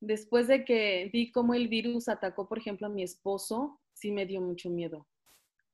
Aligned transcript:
después 0.00 0.48
de 0.48 0.64
que 0.64 1.10
vi 1.12 1.30
cómo 1.30 1.54
el 1.54 1.68
virus 1.68 2.08
atacó, 2.08 2.48
por 2.48 2.58
ejemplo, 2.58 2.86
a 2.86 2.90
mi 2.90 3.02
esposo, 3.02 3.80
sí 3.92 4.10
me 4.10 4.26
dio 4.26 4.40
mucho 4.40 4.70
miedo. 4.70 5.06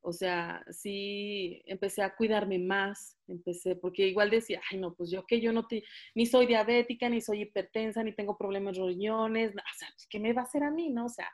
O 0.05 0.13
sea, 0.13 0.65
sí 0.71 1.63
empecé 1.65 2.03
a 2.03 2.17
cuidarme 2.17 2.59
más, 2.59 3.17
empecé, 3.29 3.77
porque 3.77 4.09
igual 4.09 4.31
decía, 4.31 4.61
ay, 4.71 4.79
no, 4.79 4.95
pues 4.95 5.11
yo 5.11 5.25
que 5.25 5.41
yo 5.41 5.53
no 5.53 5.69
te, 5.69 5.85
ni 6.17 6.27
soy 6.27 6.47
diabética, 6.47 7.09
ni 7.09 7.21
soy 7.21 7.43
hipertensa, 7.43 8.03
ni 8.03 8.13
tengo 8.13 8.37
problemas 8.37 8.77
de 8.77 8.83
riñones, 8.83 9.51
o 9.53 9.79
sea, 9.79 9.89
pues, 9.95 10.09
¿qué 10.09 10.19
me 10.19 10.33
va 10.33 10.43
a 10.43 10.45
hacer 10.45 10.65
a 10.65 10.73
mí, 10.73 10.91
no? 10.91 11.07
O 11.07 11.09
sea, 11.09 11.31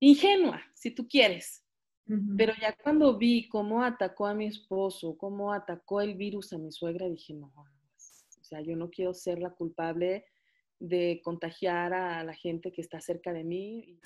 ingenua, 0.00 0.62
si 0.74 0.90
tú 0.90 1.06
quieres. 1.06 1.64
Pero 2.36 2.54
ya 2.60 2.74
cuando 2.82 3.16
vi 3.18 3.48
cómo 3.48 3.84
atacó 3.84 4.26
a 4.26 4.34
mi 4.34 4.46
esposo, 4.46 5.16
cómo 5.16 5.52
atacó 5.52 6.00
el 6.00 6.16
virus 6.16 6.52
a 6.52 6.58
mi 6.58 6.72
suegra, 6.72 7.08
dije, 7.08 7.34
no, 7.34 7.52
o 7.54 8.44
sea, 8.44 8.60
yo 8.62 8.74
no 8.74 8.90
quiero 8.90 9.14
ser 9.14 9.38
la 9.38 9.50
culpable 9.50 10.24
de 10.80 11.20
contagiar 11.22 11.92
a 11.92 12.24
la 12.24 12.34
gente 12.34 12.72
que 12.72 12.80
está 12.80 13.00
cerca 13.00 13.32
de 13.32 13.44
mí. 13.44 14.00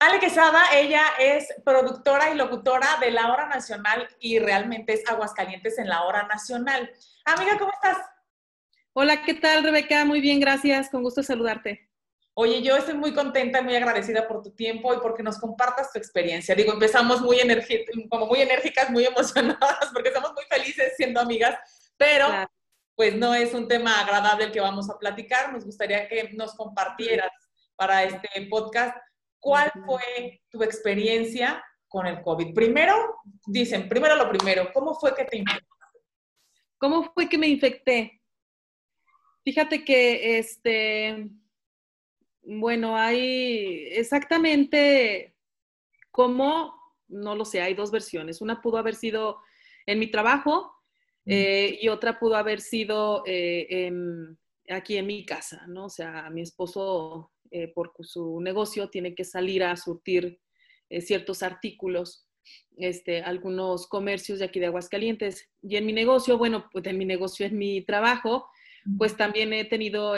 Ale 0.00 0.20
Quesada, 0.20 0.62
ella 0.74 1.02
es 1.18 1.48
productora 1.64 2.30
y 2.32 2.36
locutora 2.36 2.86
de 3.00 3.10
la 3.10 3.32
Hora 3.32 3.48
Nacional 3.48 4.08
y 4.20 4.38
realmente 4.38 4.94
es 4.94 5.06
Aguascalientes 5.08 5.76
en 5.78 5.88
la 5.88 6.04
Hora 6.04 6.26
Nacional. 6.28 6.88
Amiga, 7.24 7.58
¿cómo 7.58 7.72
estás? 7.72 7.98
Hola, 8.92 9.22
¿qué 9.22 9.34
tal, 9.34 9.64
Rebeca? 9.64 10.04
Muy 10.04 10.20
bien, 10.20 10.38
gracias. 10.38 10.88
Con 10.88 11.02
gusto 11.02 11.22
saludarte. 11.22 11.87
Oye, 12.40 12.62
yo 12.62 12.76
estoy 12.76 12.94
muy 12.94 13.12
contenta 13.12 13.58
y 13.58 13.64
muy 13.64 13.74
agradecida 13.74 14.28
por 14.28 14.42
tu 14.42 14.52
tiempo 14.52 14.94
y 14.94 14.98
porque 14.98 15.24
nos 15.24 15.38
compartas 15.38 15.92
tu 15.92 15.98
experiencia. 15.98 16.54
Digo, 16.54 16.72
empezamos 16.72 17.20
muy 17.20 17.38
como 18.08 18.26
muy 18.26 18.40
enérgicas, 18.40 18.90
muy 18.90 19.04
emocionadas, 19.12 19.90
porque 19.92 20.10
estamos 20.10 20.32
muy 20.34 20.44
felices 20.44 20.94
siendo 20.96 21.20
amigas, 21.20 21.58
pero 21.96 22.28
pues 22.94 23.16
no 23.16 23.34
es 23.34 23.54
un 23.54 23.66
tema 23.66 24.00
agradable 24.00 24.44
el 24.44 24.52
que 24.52 24.60
vamos 24.60 24.88
a 24.88 24.98
platicar. 24.98 25.52
Nos 25.52 25.64
gustaría 25.64 26.06
que 26.08 26.30
nos 26.34 26.54
compartieras 26.54 27.30
para 27.76 28.04
este 28.04 28.28
podcast 28.48 28.96
¿Cuál 29.40 29.70
fue 29.86 30.42
tu 30.50 30.62
experiencia 30.62 31.64
con 31.86 32.06
el 32.06 32.22
COVID? 32.22 32.54
Primero, 32.54 33.16
dicen, 33.46 33.88
primero 33.88 34.16
lo 34.16 34.28
primero, 34.28 34.70
¿cómo 34.72 34.94
fue 34.94 35.14
que 35.14 35.24
te 35.24 35.38
infectaste? 35.38 35.98
¿Cómo 36.76 37.12
fue 37.12 37.28
que 37.28 37.38
me 37.38 37.48
infecté? 37.48 38.20
Fíjate 39.44 39.84
que, 39.84 40.38
este, 40.38 41.28
bueno, 42.50 42.96
hay 42.96 43.88
exactamente 43.90 45.34
cómo, 46.10 46.74
no 47.08 47.34
lo 47.34 47.44
sé, 47.44 47.60
hay 47.60 47.74
dos 47.74 47.90
versiones. 47.90 48.40
Una 48.40 48.62
pudo 48.62 48.78
haber 48.78 48.94
sido 48.94 49.38
en 49.84 49.98
mi 49.98 50.06
trabajo 50.06 50.72
eh, 51.26 51.78
y 51.78 51.88
otra 51.88 52.18
pudo 52.18 52.36
haber 52.36 52.62
sido 52.62 53.22
eh, 53.26 53.92
aquí 54.70 54.96
en 54.96 55.06
mi 55.06 55.26
casa, 55.26 55.66
¿no? 55.66 55.84
O 55.86 55.90
sea, 55.90 56.30
mi 56.30 56.40
esposo 56.40 57.32
eh, 57.50 57.68
por 57.68 57.92
su 58.00 58.40
negocio 58.40 58.88
tiene 58.88 59.14
que 59.14 59.24
salir 59.24 59.62
a 59.62 59.76
surtir 59.76 60.40
ciertos 61.00 61.42
artículos, 61.42 62.26
este, 62.78 63.20
algunos 63.20 63.86
comercios 63.88 64.38
de 64.38 64.46
aquí 64.46 64.58
de 64.58 64.66
Aguascalientes. 64.66 65.50
Y 65.60 65.76
en 65.76 65.84
mi 65.84 65.92
negocio, 65.92 66.38
bueno, 66.38 66.66
pues 66.72 66.86
en 66.86 66.96
mi 66.96 67.04
negocio, 67.04 67.44
en 67.44 67.58
mi 67.58 67.82
trabajo, 67.82 68.48
pues 68.96 69.18
también 69.18 69.52
he 69.52 69.66
tenido 69.66 70.14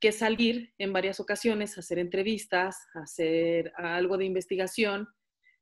que 0.00 0.12
salir 0.12 0.72
en 0.78 0.92
varias 0.92 1.20
ocasiones 1.20 1.76
a 1.76 1.80
hacer 1.80 1.98
entrevistas, 1.98 2.76
hacer 2.94 3.72
algo 3.76 4.16
de 4.16 4.24
investigación, 4.24 5.08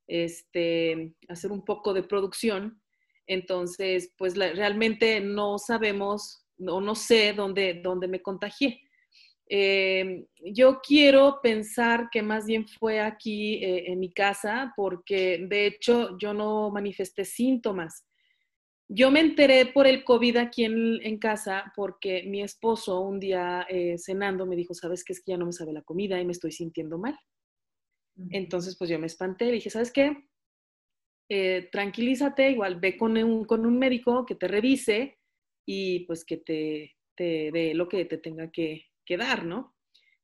este, 0.06 1.14
hacer 1.28 1.52
un 1.52 1.64
poco 1.64 1.94
de 1.94 2.02
producción. 2.02 2.82
Entonces, 3.26 4.12
pues 4.18 4.36
realmente 4.36 5.20
no 5.20 5.58
sabemos 5.58 6.46
o 6.58 6.80
no 6.80 6.94
sé 6.94 7.32
dónde, 7.32 7.80
dónde 7.82 8.08
me 8.08 8.22
contagié. 8.22 8.80
Eh, 9.48 10.24
yo 10.54 10.80
quiero 10.80 11.40
pensar 11.42 12.08
que 12.10 12.22
más 12.22 12.46
bien 12.46 12.66
fue 12.66 13.00
aquí 13.00 13.62
eh, 13.62 13.92
en 13.92 14.00
mi 14.00 14.10
casa 14.12 14.72
porque 14.74 15.46
de 15.48 15.66
hecho 15.66 16.16
yo 16.18 16.32
no 16.32 16.70
manifesté 16.70 17.24
síntomas. 17.24 18.06
Yo 18.88 19.10
me 19.10 19.20
enteré 19.20 19.66
por 19.66 19.86
el 19.86 20.04
COVID 20.04 20.36
aquí 20.36 20.64
en, 20.64 21.18
casa 21.18 21.72
porque 21.74 22.24
mi 22.24 22.42
esposo 22.42 23.00
un 23.00 23.18
día 23.18 23.66
eh, 23.68 23.96
cenando 23.98 24.46
me 24.46 24.56
dijo, 24.56 24.74
sabes 24.74 25.04
qué 25.04 25.14
es 25.14 25.22
que 25.22 25.32
ya 25.32 25.38
no 25.38 25.46
me 25.46 25.52
sabe 25.52 25.72
la 25.72 25.82
comida 25.82 26.20
y 26.20 26.24
me 26.24 26.32
estoy 26.32 26.52
sintiendo 26.52 26.98
mal. 26.98 27.18
Entonces 28.30 28.76
pues 28.76 28.90
yo 28.90 28.98
me 28.98 29.06
espanté, 29.06 29.46
le 29.46 29.52
dije, 29.52 29.70
¿sabes 29.70 29.92
qué? 29.92 30.16
tranquilízate, 31.72 32.50
igual 32.50 32.78
ve 32.78 32.96
con 32.96 33.16
un, 33.16 33.44
con 33.44 33.66
un 33.66 33.78
médico 33.78 34.24
que 34.24 34.36
te 34.36 34.46
revise 34.46 35.18
y 35.66 36.00
pues 36.00 36.24
que 36.24 36.36
te, 36.36 36.94
te 37.16 37.50
dé 37.50 37.74
lo 37.74 37.88
que 37.88 38.04
te 38.04 38.18
tenga 38.18 38.52
que, 38.52 38.86
quedar, 39.04 39.44
¿no? 39.44 39.74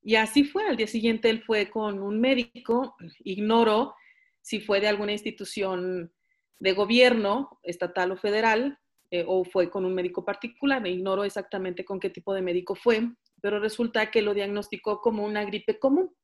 Y 0.03 0.15
así 0.15 0.45
fue, 0.45 0.67
al 0.67 0.77
día 0.77 0.87
siguiente 0.87 1.29
él 1.29 1.43
fue 1.43 1.71
con 1.71 2.01
un 2.01 2.21
médico, 2.21 2.97
ignoro 3.21 3.95
si 4.41 4.61
fue 4.61 4.81
de 4.81 4.89
alguna 4.89 5.13
institución 5.13 6.13
de 6.61 6.73
gobierno, 6.73 7.59
estatal 7.63 8.13
o 8.13 8.17
federal, 8.17 8.79
eh, 9.11 9.25
o 9.27 9.45
fue 9.45 9.71
con 9.71 9.85
un 9.85 9.95
médico 9.95 10.25
particular, 10.25 10.87
ignoro 10.87 11.25
exactamente 11.25 11.85
con 11.85 11.99
qué 11.99 12.11
tipo 12.11 12.33
de 12.33 12.43
médico 12.43 12.77
fue, 12.77 13.11
pero 13.43 13.59
resulta 13.59 14.11
que 14.11 14.23
lo 14.23 14.35
diagnosticó 14.35 15.01
como 15.01 15.25
una 15.25 15.45
gripe 15.45 15.79
común, 15.79 16.15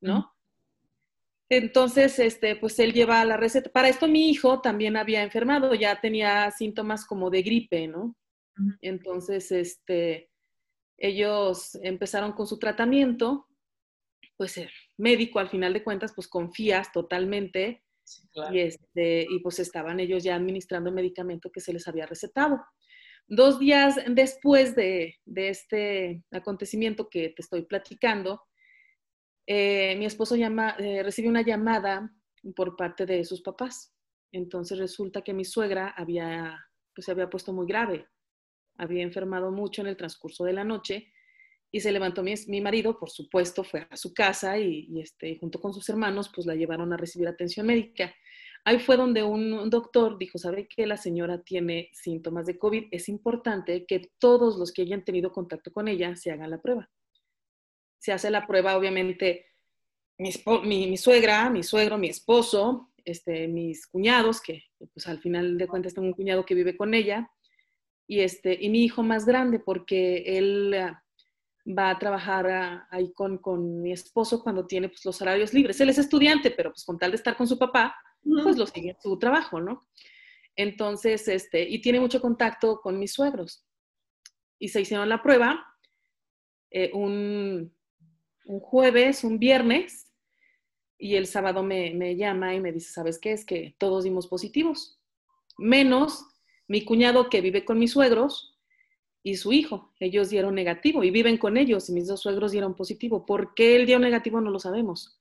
¿no? 0.00 0.34
Entonces, 1.48 2.18
este, 2.18 2.56
pues 2.56 2.78
él 2.80 2.92
lleva 2.92 3.24
la 3.24 3.36
receta. 3.36 3.70
Para 3.70 3.88
esto 3.88 4.08
mi 4.08 4.28
hijo 4.28 4.60
también 4.60 4.96
había 4.96 5.22
enfermado, 5.22 5.74
ya 5.74 6.00
tenía 6.00 6.50
síntomas 6.50 7.06
como 7.06 7.30
de 7.30 7.42
gripe, 7.42 7.86
¿no? 7.86 8.16
Entonces, 8.80 9.50
este, 9.52 10.30
ellos 10.96 11.76
empezaron 11.82 12.32
con 12.32 12.46
su 12.46 12.58
tratamiento, 12.58 13.46
pues 14.36 14.56
el 14.58 14.70
médico 14.96 15.38
al 15.38 15.48
final 15.48 15.72
de 15.72 15.84
cuentas 15.84 16.12
pues 16.14 16.28
confías 16.28 16.92
totalmente 16.92 17.83
y, 18.52 18.60
este, 18.60 19.26
y 19.28 19.38
pues 19.40 19.58
estaban 19.58 20.00
ellos 20.00 20.22
ya 20.22 20.36
administrando 20.36 20.90
el 20.90 20.94
medicamento 20.94 21.50
que 21.50 21.60
se 21.60 21.72
les 21.72 21.86
había 21.88 22.06
recetado. 22.06 22.60
Dos 23.26 23.58
días 23.58 23.96
después 24.08 24.74
de, 24.74 25.14
este 25.34 26.22
acontecimiento 26.30 27.08
que 27.08 27.30
te 27.30 27.42
estoy 27.42 27.62
platicando, 27.62 28.42
eh, 29.46 29.96
mi 29.96 30.04
esposo 30.06 30.36
llama, 30.36 30.76
eh, 30.78 31.02
recibe 31.02 31.28
una 31.28 31.42
llamada 31.42 32.10
por 32.54 32.76
parte 32.76 33.06
de 33.06 33.24
sus 33.24 33.42
papás. 33.42 33.94
Entonces 34.32 34.78
resulta 34.78 35.22
que 35.22 35.32
mi 35.32 35.44
suegra 35.44 35.94
había, 35.96 36.58
pues, 36.94 37.06
se 37.06 37.12
había 37.12 37.30
puesto 37.30 37.52
muy 37.52 37.66
grave 37.66 38.06
había 38.78 39.02
enfermado 39.02 39.50
mucho 39.52 39.82
en 39.82 39.88
el 39.88 39.96
transcurso 39.96 40.44
de 40.44 40.52
la 40.52 40.64
noche 40.64 41.12
y 41.74 41.80
se 41.80 41.90
levantó 41.90 42.22
mi, 42.22 42.34
mi 42.46 42.60
marido, 42.60 42.96
por 42.96 43.10
supuesto, 43.10 43.64
fue 43.64 43.88
a 43.90 43.96
su 43.96 44.14
casa 44.14 44.56
y, 44.60 44.88
este, 45.00 45.36
junto 45.40 45.60
con 45.60 45.74
sus 45.74 45.88
hermanos, 45.88 46.30
pues 46.32 46.46
la 46.46 46.54
llevaron 46.54 46.92
a 46.92 46.96
recibir 46.96 47.26
atención 47.26 47.66
médica. 47.66 48.14
Ahí 48.64 48.78
fue 48.78 48.96
donde 48.96 49.24
un, 49.24 49.68
doctor 49.70 50.16
dijo, 50.16 50.38
sabe 50.38 50.68
que 50.68 50.86
la 50.86 50.96
señora 50.96 51.42
tiene 51.42 51.90
síntomas 51.92 52.46
de 52.46 52.60
COVID, 52.60 52.84
es 52.92 53.08
importante 53.08 53.86
que 53.86 54.12
todos 54.20 54.56
los 54.56 54.70
que 54.72 54.82
hayan 54.82 55.04
tenido 55.04 55.32
contacto 55.32 55.72
con 55.72 55.88
ella 55.88 56.14
se 56.14 56.30
hagan 56.30 56.52
la 56.52 56.62
prueba. 56.62 56.88
Se 57.98 58.12
hace 58.12 58.30
la 58.30 58.46
prueba, 58.46 58.76
obviamente, 58.76 59.46
mi, 60.16 60.30
mi, 60.62 60.96
suegra, 60.96 61.50
mi 61.50 61.64
suegro, 61.64 61.98
mi 61.98 62.06
esposo, 62.06 62.92
este, 63.04 63.48
mis 63.48 63.88
cuñados, 63.88 64.40
que 64.40 64.62
pues 64.92 65.08
al 65.08 65.18
final 65.18 65.58
de 65.58 65.66
cuentas 65.66 65.92
tengo 65.92 66.06
un 66.06 66.14
cuñado 66.14 66.46
que 66.46 66.54
vive 66.54 66.76
con 66.76 66.94
ella, 66.94 67.28
y, 68.06 68.20
este, 68.20 68.56
y 68.60 68.68
mi 68.68 68.84
hijo 68.84 69.02
más 69.02 69.26
grande, 69.26 69.58
porque 69.58 70.38
él 70.38 70.72
ah, 70.74 71.03
va 71.66 71.90
a 71.90 71.98
trabajar 71.98 72.46
ah, 72.46 72.88
ahí 72.90 73.12
con, 73.12 73.38
con, 73.38 73.80
mi 73.80 73.92
esposo 73.92 74.42
cuando 74.42 74.66
tiene 74.66 74.88
pues, 74.88 75.04
los 75.04 75.20
horarios 75.22 75.54
libres. 75.54 75.80
Él 75.80 75.88
es 75.88 75.98
estudiante, 75.98 76.50
pero 76.50 76.70
pues 76.70 76.84
con 76.84 76.98
tal 76.98 77.10
de 77.10 77.16
estar 77.16 77.36
con 77.36 77.46
su 77.46 77.58
papá, 77.58 77.94
pues 78.22 78.56
lo 78.56 78.66
sigue 78.66 78.96
su 79.02 79.18
trabajo, 79.18 79.60
¿no? 79.60 79.86
Entonces, 80.56 81.26
este, 81.28 81.68
y 81.68 81.80
tiene 81.80 82.00
mucho 82.00 82.20
contacto 82.20 82.80
con 82.80 82.98
mis 82.98 83.12
suegros. 83.12 83.66
Y 84.58 84.68
se 84.68 84.80
hicieron 84.80 85.08
la 85.08 85.22
prueba 85.22 85.64
eh, 86.70 86.90
un, 86.92 87.74
un, 88.46 88.60
jueves, 88.60 89.24
un 89.24 89.38
viernes, 89.38 90.12
y 90.96 91.16
el 91.16 91.26
sábado 91.26 91.62
me, 91.62 91.92
me 91.94 92.16
llama 92.16 92.54
y 92.54 92.60
me 92.60 92.72
dice, 92.72 92.92
¿sabes 92.92 93.18
qué? 93.18 93.32
Es 93.32 93.44
que 93.44 93.74
todos 93.78 94.04
dimos 94.04 94.26
positivos, 94.28 95.00
menos 95.58 96.24
mi 96.66 96.84
cuñado 96.84 97.28
que 97.28 97.40
vive 97.40 97.64
con 97.64 97.78
mis 97.78 97.92
suegros 97.92 98.53
y 99.24 99.34
su 99.36 99.52
hijo. 99.52 99.92
Ellos 99.98 100.30
dieron 100.30 100.54
negativo 100.54 101.02
y 101.02 101.10
viven 101.10 101.36
con 101.36 101.56
ellos 101.56 101.88
y 101.88 101.92
mis 101.92 102.06
dos 102.06 102.20
suegros 102.20 102.52
dieron 102.52 102.76
positivo. 102.76 103.26
¿Por 103.26 103.54
qué 103.54 103.74
él 103.74 103.86
dio 103.86 103.98
negativo? 103.98 104.40
No 104.40 104.50
lo 104.50 104.60
sabemos. 104.60 105.20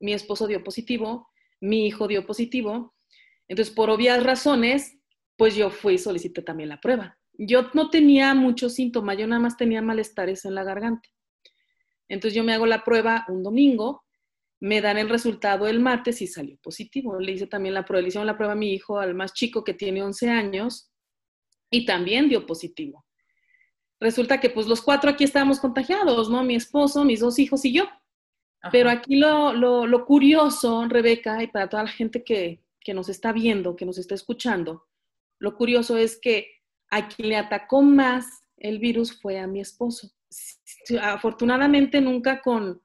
Mi 0.00 0.12
esposo 0.12 0.48
dio 0.48 0.64
positivo, 0.64 1.28
mi 1.60 1.86
hijo 1.86 2.08
dio 2.08 2.26
positivo. 2.26 2.94
Entonces, 3.46 3.72
por 3.72 3.90
obvias 3.90 4.24
razones, 4.24 4.98
pues 5.36 5.54
yo 5.54 5.70
fui 5.70 5.94
y 5.94 5.98
solicité 5.98 6.42
también 6.42 6.70
la 6.70 6.80
prueba. 6.80 7.18
Yo 7.38 7.68
no 7.74 7.90
tenía 7.90 8.34
muchos 8.34 8.74
síntomas, 8.74 9.16
yo 9.16 9.28
nada 9.28 9.40
más 9.40 9.56
tenía 9.56 9.82
malestares 9.82 10.44
en 10.44 10.54
la 10.54 10.64
garganta. 10.64 11.08
Entonces 12.08 12.34
yo 12.34 12.42
me 12.42 12.54
hago 12.54 12.66
la 12.66 12.82
prueba 12.82 13.24
un 13.28 13.42
domingo 13.42 14.06
me 14.60 14.80
dan 14.80 14.98
el 14.98 15.08
resultado 15.08 15.66
el 15.66 15.80
martes 15.80 16.22
y 16.22 16.26
salió 16.26 16.56
positivo. 16.58 17.18
Le 17.20 17.32
hice 17.32 17.46
también 17.46 17.74
la 17.74 17.84
prueba, 17.84 18.02
le 18.02 18.08
hicieron 18.08 18.26
la 18.26 18.36
prueba 18.36 18.54
a 18.54 18.56
mi 18.56 18.72
hijo, 18.72 18.98
al 18.98 19.14
más 19.14 19.32
chico 19.32 19.64
que 19.64 19.74
tiene 19.74 20.02
11 20.02 20.30
años, 20.30 20.90
y 21.70 21.84
también 21.84 22.28
dio 22.28 22.46
positivo. 22.46 23.05
Resulta 24.00 24.40
que 24.40 24.50
pues 24.50 24.66
los 24.66 24.82
cuatro 24.82 25.10
aquí 25.10 25.24
estábamos 25.24 25.58
contagiados, 25.58 26.28
¿no? 26.28 26.42
Mi 26.42 26.54
esposo, 26.54 27.04
mis 27.04 27.20
dos 27.20 27.38
hijos 27.38 27.64
y 27.64 27.72
yo. 27.72 27.88
Pero 28.72 28.90
aquí 28.90 29.16
lo, 29.16 29.52
lo, 29.52 30.04
curioso, 30.04 30.86
Rebeca, 30.88 31.42
y 31.42 31.46
para 31.46 31.68
toda 31.68 31.84
la 31.84 31.90
gente 31.90 32.24
que, 32.24 32.64
que 32.80 32.94
nos 32.94 33.08
está 33.08 33.32
viendo, 33.32 33.76
que 33.76 33.86
nos 33.86 33.96
está 33.96 34.14
escuchando, 34.14 34.86
lo 35.38 35.56
curioso 35.56 35.96
es 35.96 36.18
que 36.18 36.48
a 36.90 37.08
quien 37.08 37.28
le 37.28 37.36
atacó 37.36 37.82
más 37.82 38.26
el 38.56 38.78
virus 38.78 39.20
fue 39.20 39.38
a 39.38 39.46
mi 39.46 39.60
esposo. 39.60 40.10
Afortunadamente 41.00 42.00
nunca 42.00 42.40
con, 42.40 42.82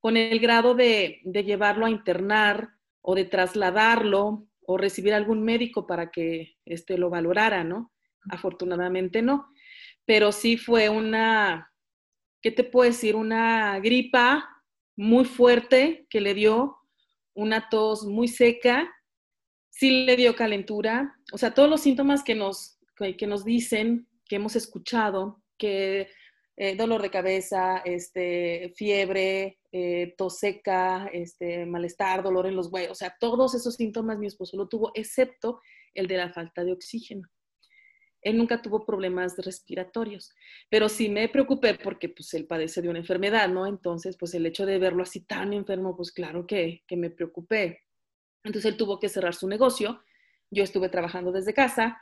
con 0.00 0.16
el 0.16 0.38
grado 0.38 0.74
de, 0.74 1.20
de, 1.24 1.44
llevarlo 1.44 1.86
a 1.86 1.90
internar 1.90 2.70
o 3.00 3.14
de 3.14 3.24
trasladarlo 3.24 4.46
o 4.64 4.76
recibir 4.78 5.14
algún 5.14 5.42
médico 5.42 5.86
para 5.86 6.10
que 6.10 6.56
este, 6.64 6.96
lo 6.96 7.10
valorara, 7.10 7.64
¿no? 7.64 7.92
Afortunadamente 8.30 9.22
no. 9.22 9.51
Pero 10.04 10.32
sí 10.32 10.56
fue 10.56 10.88
una, 10.88 11.72
¿qué 12.40 12.50
te 12.50 12.64
puedo 12.64 12.90
decir? 12.90 13.16
Una 13.16 13.78
gripa 13.80 14.48
muy 14.96 15.24
fuerte 15.24 16.06
que 16.10 16.20
le 16.20 16.34
dio, 16.34 16.76
una 17.34 17.68
tos 17.68 18.04
muy 18.04 18.28
seca, 18.28 18.90
sí 19.70 20.04
le 20.04 20.16
dio 20.16 20.36
calentura, 20.36 21.14
o 21.32 21.38
sea, 21.38 21.54
todos 21.54 21.68
los 21.68 21.80
síntomas 21.80 22.22
que 22.22 22.34
nos, 22.34 22.78
que 22.96 23.26
nos 23.26 23.44
dicen, 23.44 24.06
que 24.28 24.36
hemos 24.36 24.54
escuchado, 24.54 25.42
que 25.58 26.08
eh, 26.56 26.76
dolor 26.76 27.00
de 27.00 27.10
cabeza, 27.10 27.78
este, 27.78 28.72
fiebre, 28.76 29.58
eh, 29.72 30.14
tos 30.18 30.38
seca, 30.38 31.08
este, 31.12 31.64
malestar, 31.64 32.22
dolor 32.22 32.46
en 32.46 32.56
los 32.56 32.70
huesos, 32.70 32.92
o 32.92 32.94
sea, 32.94 33.16
todos 33.18 33.54
esos 33.54 33.76
síntomas 33.76 34.18
mi 34.18 34.26
esposo 34.26 34.56
lo 34.56 34.68
tuvo, 34.68 34.92
excepto 34.94 35.60
el 35.94 36.06
de 36.06 36.18
la 36.18 36.32
falta 36.32 36.62
de 36.64 36.72
oxígeno. 36.72 37.28
Él 38.22 38.38
nunca 38.38 38.62
tuvo 38.62 38.86
problemas 38.86 39.36
respiratorios, 39.38 40.32
pero 40.70 40.88
sí 40.88 41.08
me 41.08 41.28
preocupé 41.28 41.74
porque 41.74 42.08
pues 42.08 42.32
él 42.34 42.46
padece 42.46 42.80
de 42.80 42.88
una 42.88 43.00
enfermedad, 43.00 43.48
¿no? 43.48 43.66
Entonces, 43.66 44.16
pues 44.16 44.32
el 44.34 44.46
hecho 44.46 44.64
de 44.64 44.78
verlo 44.78 45.02
así 45.02 45.20
tan 45.20 45.52
enfermo, 45.52 45.96
pues 45.96 46.12
claro 46.12 46.46
que, 46.46 46.82
que 46.86 46.96
me 46.96 47.10
preocupé. 47.10 47.80
Entonces 48.44 48.70
él 48.70 48.76
tuvo 48.76 48.98
que 48.98 49.08
cerrar 49.08 49.34
su 49.34 49.48
negocio, 49.48 50.02
yo 50.50 50.62
estuve 50.62 50.88
trabajando 50.88 51.32
desde 51.32 51.54
casa 51.54 52.00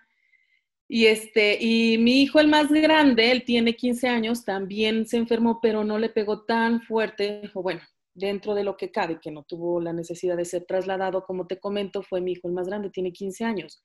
y 0.92 1.06
este, 1.06 1.56
y 1.60 1.98
mi 1.98 2.20
hijo 2.22 2.40
el 2.40 2.48
más 2.48 2.68
grande, 2.68 3.30
él 3.30 3.44
tiene 3.44 3.76
15 3.76 4.08
años, 4.08 4.44
también 4.44 5.06
se 5.06 5.18
enfermó, 5.18 5.60
pero 5.62 5.84
no 5.84 6.00
le 6.00 6.08
pegó 6.08 6.44
tan 6.44 6.82
fuerte, 6.82 7.48
o 7.54 7.62
bueno, 7.62 7.80
dentro 8.12 8.56
de 8.56 8.64
lo 8.64 8.76
que 8.76 8.90
cabe, 8.90 9.20
que 9.20 9.30
no 9.30 9.44
tuvo 9.44 9.80
la 9.80 9.92
necesidad 9.92 10.36
de 10.36 10.44
ser 10.44 10.64
trasladado, 10.64 11.22
como 11.24 11.46
te 11.46 11.60
comento, 11.60 12.02
fue 12.02 12.20
mi 12.20 12.32
hijo 12.32 12.48
el 12.48 12.54
más 12.54 12.66
grande, 12.66 12.90
tiene 12.90 13.12
15 13.12 13.44
años. 13.44 13.84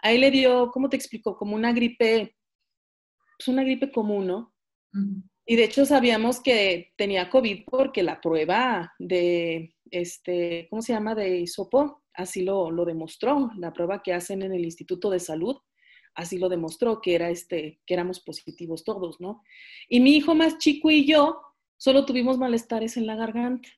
Ahí 0.00 0.18
le 0.18 0.30
dio, 0.30 0.70
¿cómo 0.70 0.88
te 0.88 0.96
explico? 0.96 1.36
Como 1.36 1.54
una 1.54 1.72
gripe, 1.72 2.36
pues 3.38 3.48
una 3.48 3.64
gripe 3.64 3.90
común, 3.90 4.26
¿no? 4.26 4.54
Y 5.44 5.56
de 5.56 5.64
hecho 5.64 5.84
sabíamos 5.84 6.40
que 6.40 6.92
tenía 6.96 7.28
COVID 7.28 7.64
porque 7.66 8.02
la 8.02 8.20
prueba 8.20 8.94
de, 8.98 9.74
este, 9.90 10.66
¿cómo 10.70 10.80
se 10.80 10.94
llama? 10.94 11.14
De 11.14 11.40
isopo, 11.40 12.02
así 12.14 12.42
lo, 12.42 12.70
lo 12.70 12.84
demostró, 12.84 13.50
la 13.58 13.72
prueba 13.72 14.02
que 14.02 14.14
hacen 14.14 14.42
en 14.42 14.54
el 14.54 14.64
Instituto 14.64 15.10
de 15.10 15.20
Salud 15.20 15.58
así 16.16 16.38
lo 16.38 16.48
demostró, 16.48 17.00
que, 17.00 17.14
era 17.14 17.30
este, 17.30 17.80
que 17.86 17.94
éramos 17.94 18.20
positivos 18.20 18.82
todos, 18.84 19.20
¿no? 19.20 19.42
Y 19.88 20.00
mi 20.00 20.16
hijo 20.16 20.34
más 20.34 20.58
chico 20.58 20.90
y 20.90 21.06
yo 21.06 21.40
solo 21.76 22.04
tuvimos 22.04 22.38
malestares 22.38 22.96
en 22.96 23.06
la 23.06 23.14
garganta. 23.14 23.68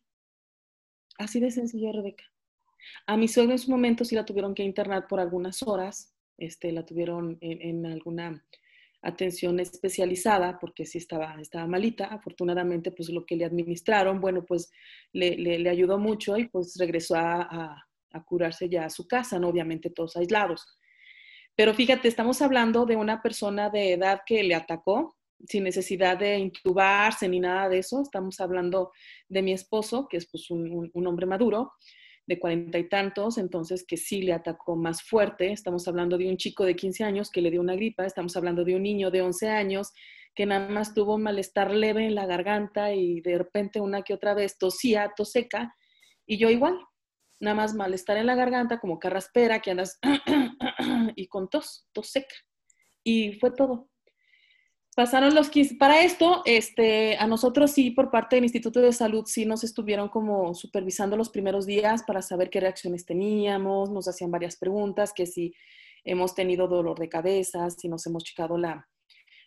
Así 1.19 1.41
de 1.41 1.51
sencillo, 1.51 1.93
Rebeca. 1.93 2.25
A 3.07 3.17
mi 3.17 3.29
suegra 3.29 3.53
en 3.53 3.59
su 3.59 3.71
momento 3.71 4.05
sí 4.05 4.15
la 4.15 4.25
tuvieron 4.25 4.55
que 4.55 4.63
internar 4.63 5.07
por 5.07 5.21
algunas 5.21 5.63
horas, 5.63 6.15
este, 6.37 6.73
la 6.73 6.85
tuvieron 6.85 7.39
en, 7.41 7.87
alguna 7.87 8.45
atención 9.03 9.61
especializada 9.61 10.59
porque 10.59 10.85
sí 10.87 10.99
estaba, 10.99 11.41
estaba 11.41 11.67
malita. 11.67 12.07
Afortunadamente, 12.07 12.91
pues 12.91 13.09
lo 13.11 13.25
que 13.25 13.37
le 13.37 13.45
administraron, 13.45 14.21
bueno, 14.21 14.45
pues 14.45 14.71
le, 15.13 15.37
le, 15.37 15.69
ayudó 15.69 15.99
mucho 15.99 16.37
y 16.37 16.49
pues 16.49 16.77
regresó 16.79 17.17
a, 17.17 17.85
a, 18.13 18.25
curarse 18.25 18.69
ya 18.69 18.87
a 18.87 18.91
su 18.91 19.07
casa, 19.07 19.39
¿no? 19.39 19.49
Obviamente 19.49 19.91
todos 19.91 20.17
aislados. 20.17 20.67
Pero 21.55 21.75
fíjate, 21.75 22.09
estamos 22.09 22.43
hablando 22.43 22.87
de 22.87 22.97
una 22.97 23.23
persona 23.23 23.71
de 23.71 23.93
edad 23.93 24.21
que 24.27 24.43
le 24.43 24.55
atacó 24.55 25.19
sin 25.47 25.65
necesidad 25.65 26.19
de 26.19 26.39
intubarse 26.39 27.29
ni 27.29 27.41
nada 27.41 27.69
de 27.69 27.79
eso. 27.79 28.03
Estamos 28.03 28.41
hablando 28.41 28.93
de 29.29 29.43
mi 29.43 29.53
esposo, 29.53 30.09
que 30.09 30.17
es 30.17 30.29
pues, 30.31 30.51
un, 30.51 30.91
hombre 31.07 31.27
maduro, 31.27 31.73
de 32.29 32.39
cuarenta 32.39 32.79
y 32.79 32.87
tantos, 32.91 33.39
entonces 33.39 33.87
que 33.87 33.97
sí 33.97 34.21
le 34.21 34.35
atacó 34.35 34.77
más 34.77 35.03
fuerte. 35.03 35.51
Estamos 35.51 35.89
hablando 35.89 36.19
de 36.19 36.29
un 36.29 36.37
chico 36.37 36.67
de 36.67 36.77
15 36.77 37.03
años 37.03 37.31
que 37.31 37.41
le 37.41 37.51
dio 37.51 37.63
una 37.63 37.75
gripa, 37.75 38.05
estamos 38.05 38.37
hablando 38.37 38.65
de 38.65 38.77
un 38.77 38.83
niño 38.83 39.11
de 39.11 39.23
11 39.23 39.49
años 39.49 39.93
que 40.35 40.45
nada 40.45 40.69
más 40.69 40.93
tuvo 40.93 41.15
un 41.15 41.23
malestar 41.23 41.73
leve 41.73 42.05
en 42.05 42.15
la 42.15 42.27
garganta 42.27 42.93
y 42.93 43.23
de 43.23 43.39
repente 43.39 43.81
una 43.81 44.03
que 44.03 44.13
otra 44.13 44.35
vez 44.35 44.59
tosía, 44.59 45.11
tos 45.17 45.33
seca, 45.33 45.75
y 46.27 46.37
yo 46.37 46.51
igual, 46.51 46.79
nada 47.41 47.57
más 47.57 47.75
malestar 47.75 48.19
en 48.19 48.27
la 48.27 48.35
garganta, 48.35 48.79
como 48.79 48.99
carraspera, 48.99 49.61
que 49.61 49.71
andas 49.71 49.99
y 51.17 51.27
con 51.29 51.49
tos, 51.49 51.89
tos 51.93 52.11
seca. 52.11 52.35
Y 53.03 53.33
fue 53.41 53.53
todo. 53.53 53.89
Pasaron 54.99 55.33
los 55.33 55.49
15. 55.49 55.77
Para 55.77 56.03
esto, 56.03 56.43
este, 56.45 57.17
a 57.19 57.29
nosotros 57.29 57.71
sí, 57.71 57.93
por 57.93 58.11
parte 58.11 58.35
del 58.35 58.45
Instituto 58.47 58.81
de 58.81 58.93
Salud, 58.93 59.27
sí 59.27 59.47
nos 59.47 59.63
estuvieron 59.63 60.09
como 60.09 60.55
supervisando 60.55 61.17
los 61.17 61.29
primeros 61.29 61.67
días 61.67 62.03
para 62.03 62.21
saber 62.21 62.51
qué 62.51 62.59
reacciones 62.59 63.07
teníamos, 63.07 63.91
nos 63.91 64.09
hacían 64.09 64.33
varias 64.33 64.57
preguntas, 64.57 65.13
que 65.13 65.27
si 65.27 65.55
hemos 66.03 66.35
tenido 66.35 66.67
dolor 66.67 66.99
de 66.99 67.09
cabeza, 67.09 67.71
si 67.71 67.89
nos 67.89 68.05
hemos 68.09 68.25
checado 68.25 68.59
la, 68.59 68.89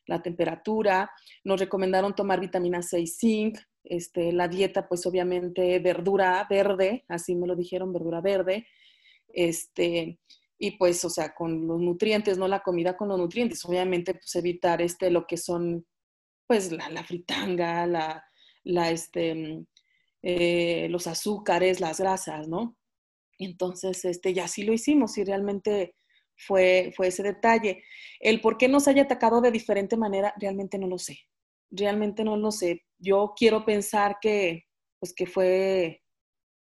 la 0.05 0.21
temperatura, 0.21 1.11
nos 1.43 1.59
recomendaron 1.59 2.15
tomar 2.15 2.39
vitamina 2.39 2.81
C 2.81 3.01
y 3.01 3.07
zinc, 3.07 3.59
este, 3.83 4.31
la 4.31 4.47
dieta, 4.47 4.87
pues 4.87 5.05
obviamente 5.05 5.79
verdura 5.79 6.47
verde, 6.49 7.03
así 7.09 7.35
me 7.35 7.45
lo 7.45 7.57
dijeron, 7.57 7.91
verdura 7.91 8.21
verde, 8.21 8.67
este, 9.27 10.17
y 10.63 10.77
pues, 10.77 11.03
o 11.05 11.09
sea, 11.09 11.33
con 11.33 11.67
los 11.67 11.81
nutrientes, 11.81 12.37
no 12.37 12.47
la 12.47 12.61
comida 12.61 12.95
con 12.95 13.07
los 13.09 13.17
nutrientes, 13.17 13.65
obviamente, 13.65 14.13
pues 14.13 14.35
evitar 14.35 14.79
este, 14.81 15.09
lo 15.09 15.25
que 15.25 15.37
son, 15.37 15.87
pues, 16.47 16.71
la, 16.71 16.87
la 16.89 17.03
fritanga, 17.03 17.87
la, 17.87 18.23
la, 18.63 18.91
este, 18.91 19.65
eh, 20.21 20.87
los 20.91 21.07
azúcares, 21.07 21.79
las 21.81 21.99
grasas, 21.99 22.47
¿no? 22.47 22.77
Entonces, 23.39 24.05
este, 24.05 24.35
ya 24.35 24.47
sí 24.47 24.61
lo 24.61 24.73
hicimos 24.73 25.17
y 25.17 25.23
realmente 25.23 25.95
fue, 26.37 26.93
fue 26.95 27.07
ese 27.07 27.23
detalle. 27.23 27.83
El 28.19 28.39
por 28.39 28.57
qué 28.59 28.67
nos 28.67 28.87
haya 28.87 29.03
atacado 29.03 29.41
de 29.41 29.51
diferente 29.51 29.97
manera, 29.97 30.33
realmente 30.39 30.77
no 30.77 30.85
lo 30.85 30.99
sé 30.99 31.17
realmente 31.71 32.23
no 32.23 32.37
lo 32.37 32.51
sé. 32.51 32.83
Yo 32.99 33.33
quiero 33.35 33.65
pensar 33.65 34.17
que, 34.21 34.65
pues 34.99 35.13
que 35.13 35.25
fue, 35.25 36.01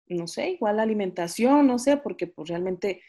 no 0.07 0.27
sé, 0.27 0.51
igual 0.51 0.77
la 0.77 0.83
alimentación, 0.83 1.67
no 1.67 1.79
sé, 1.79 1.97
porque 1.97 2.27
pues 2.27 2.49
realmente 2.49 3.01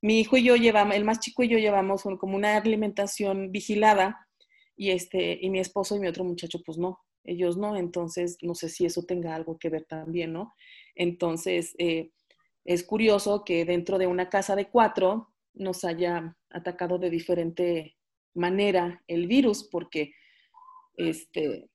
mi 0.00 0.20
hijo 0.20 0.36
y 0.36 0.44
yo 0.44 0.56
llevamos, 0.56 0.96
el 0.96 1.04
más 1.04 1.20
chico 1.20 1.42
y 1.42 1.48
yo 1.48 1.58
llevamos 1.58 2.02
como 2.18 2.36
una 2.36 2.56
alimentación 2.56 3.50
vigilada 3.50 4.28
y 4.76 4.90
este, 4.90 5.38
y 5.40 5.50
mi 5.50 5.58
esposo 5.58 5.96
y 5.96 6.00
mi 6.00 6.06
otro 6.06 6.24
muchacho, 6.24 6.60
pues 6.64 6.78
no, 6.78 7.00
ellos 7.24 7.56
no, 7.56 7.76
entonces 7.76 8.38
no 8.42 8.54
sé 8.54 8.68
si 8.68 8.86
eso 8.86 9.02
tenga 9.02 9.34
algo 9.34 9.58
que 9.58 9.70
ver 9.70 9.84
también, 9.84 10.32
¿no? 10.32 10.54
Entonces, 10.94 11.74
eh, 11.78 12.10
es 12.64 12.84
curioso 12.84 13.44
que 13.44 13.64
dentro 13.64 13.98
de 13.98 14.06
una 14.06 14.28
casa 14.28 14.54
de 14.54 14.68
cuatro 14.68 15.32
nos 15.54 15.84
haya 15.84 16.36
atacado 16.50 16.98
de 16.98 17.10
diferente 17.10 17.96
manera 18.34 19.02
el 19.08 19.26
virus, 19.26 19.64
porque 19.64 20.12
este, 20.96 21.70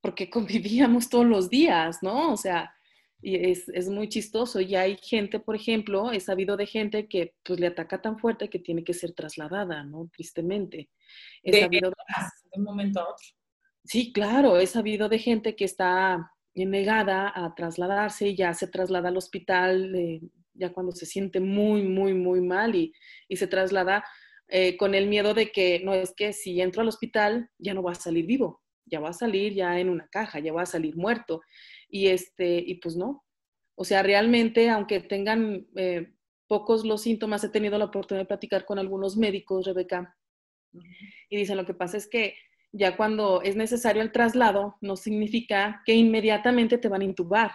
porque 0.00 0.30
convivíamos 0.30 1.08
todos 1.08 1.26
los 1.26 1.50
días, 1.50 1.98
¿no? 2.02 2.32
O 2.32 2.36
sea, 2.36 2.72
y 3.22 3.50
es, 3.50 3.68
es, 3.68 3.88
muy 3.88 4.08
chistoso. 4.08 4.60
Y 4.60 4.74
hay 4.74 4.96
gente, 5.02 5.40
por 5.40 5.56
ejemplo, 5.56 6.12
he 6.12 6.20
sabido 6.20 6.56
de 6.56 6.66
gente 6.66 7.08
que 7.08 7.34
pues 7.42 7.58
le 7.60 7.68
ataca 7.68 8.00
tan 8.00 8.18
fuerte 8.18 8.50
que 8.50 8.58
tiene 8.58 8.84
que 8.84 8.94
ser 8.94 9.12
trasladada, 9.12 9.84
¿no? 9.84 10.08
Tristemente. 10.12 10.90
He 11.42 11.60
sabido 11.60 11.90
de, 12.52 12.58
un 12.58 12.64
momento 12.64 13.00
a 13.00 13.04
otro. 13.04 13.26
Sí, 13.84 14.12
claro, 14.12 14.58
he 14.58 14.66
sabido 14.66 15.08
de 15.08 15.18
gente 15.18 15.54
que 15.54 15.64
está 15.64 16.32
negada 16.54 17.32
a 17.34 17.54
trasladarse 17.54 18.28
y 18.28 18.36
ya 18.36 18.54
se 18.54 18.66
traslada 18.66 19.10
al 19.10 19.16
hospital, 19.16 19.94
eh, 19.94 20.20
ya 20.54 20.72
cuando 20.72 20.92
se 20.92 21.06
siente 21.06 21.38
muy, 21.38 21.82
muy, 21.82 22.14
muy 22.14 22.40
mal 22.40 22.74
y, 22.74 22.92
y 23.28 23.36
se 23.36 23.46
traslada 23.46 24.04
eh, 24.48 24.76
con 24.76 24.94
el 24.94 25.08
miedo 25.08 25.34
de 25.34 25.50
que 25.50 25.80
no 25.84 25.92
es 25.92 26.14
que 26.16 26.32
si 26.32 26.60
entro 26.60 26.82
al 26.82 26.88
hospital 26.88 27.50
ya 27.58 27.74
no 27.74 27.82
va 27.82 27.92
a 27.92 27.96
salir 27.96 28.26
vivo, 28.26 28.62
ya 28.84 29.00
va 29.00 29.08
a 29.08 29.12
salir 29.12 29.54
ya 29.54 29.78
en 29.80 29.88
una 29.88 30.06
caja, 30.08 30.38
ya 30.38 30.52
va 30.52 30.62
a 30.62 30.66
salir 30.66 30.96
muerto. 30.96 31.42
Y, 31.88 32.08
este, 32.08 32.58
y 32.58 32.76
pues 32.76 32.96
no. 32.96 33.24
O 33.76 33.84
sea, 33.84 34.02
realmente, 34.02 34.70
aunque 34.70 35.00
tengan 35.00 35.66
eh, 35.76 36.14
pocos 36.48 36.84
los 36.84 37.02
síntomas, 37.02 37.44
he 37.44 37.48
tenido 37.48 37.78
la 37.78 37.86
oportunidad 37.86 38.22
de 38.22 38.28
platicar 38.28 38.64
con 38.64 38.78
algunos 38.78 39.16
médicos, 39.16 39.66
Rebeca, 39.66 40.16
y 41.28 41.36
dicen 41.36 41.56
lo 41.56 41.66
que 41.66 41.74
pasa 41.74 41.96
es 41.96 42.08
que 42.08 42.34
ya 42.72 42.96
cuando 42.96 43.42
es 43.42 43.56
necesario 43.56 44.02
el 44.02 44.12
traslado, 44.12 44.76
no 44.80 44.96
significa 44.96 45.82
que 45.86 45.94
inmediatamente 45.94 46.78
te 46.78 46.88
van 46.88 47.02
a 47.02 47.06
intubar. 47.06 47.52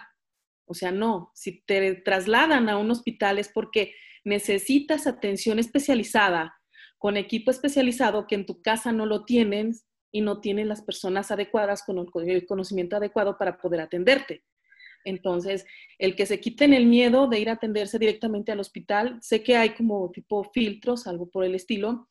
O 0.66 0.74
sea, 0.74 0.90
no, 0.90 1.30
si 1.34 1.62
te 1.62 1.94
trasladan 1.96 2.68
a 2.68 2.78
un 2.78 2.90
hospital 2.90 3.38
es 3.38 3.48
porque 3.48 3.94
necesitas 4.24 5.06
atención 5.06 5.58
especializada 5.58 6.54
con 6.98 7.16
equipo 7.16 7.50
especializado 7.50 8.26
que 8.26 8.36
en 8.36 8.46
tu 8.46 8.62
casa 8.62 8.92
no 8.92 9.06
lo 9.06 9.24
tienen 9.24 9.72
y 10.12 10.20
no 10.20 10.40
tienen 10.40 10.68
las 10.68 10.82
personas 10.82 11.30
adecuadas 11.30 11.82
con 11.82 12.06
el 12.28 12.46
conocimiento 12.46 12.96
adecuado 12.96 13.36
para 13.38 13.56
poder 13.58 13.80
atenderte. 13.80 14.44
Entonces, 15.04 15.66
el 15.98 16.14
que 16.14 16.26
se 16.26 16.38
quiten 16.38 16.72
el 16.72 16.86
miedo 16.86 17.26
de 17.26 17.40
ir 17.40 17.48
a 17.48 17.54
atenderse 17.54 17.98
directamente 17.98 18.52
al 18.52 18.60
hospital, 18.60 19.18
sé 19.20 19.42
que 19.42 19.56
hay 19.56 19.70
como 19.70 20.10
tipo 20.12 20.44
filtros, 20.44 21.06
algo 21.06 21.28
por 21.28 21.44
el 21.44 21.54
estilo, 21.54 22.08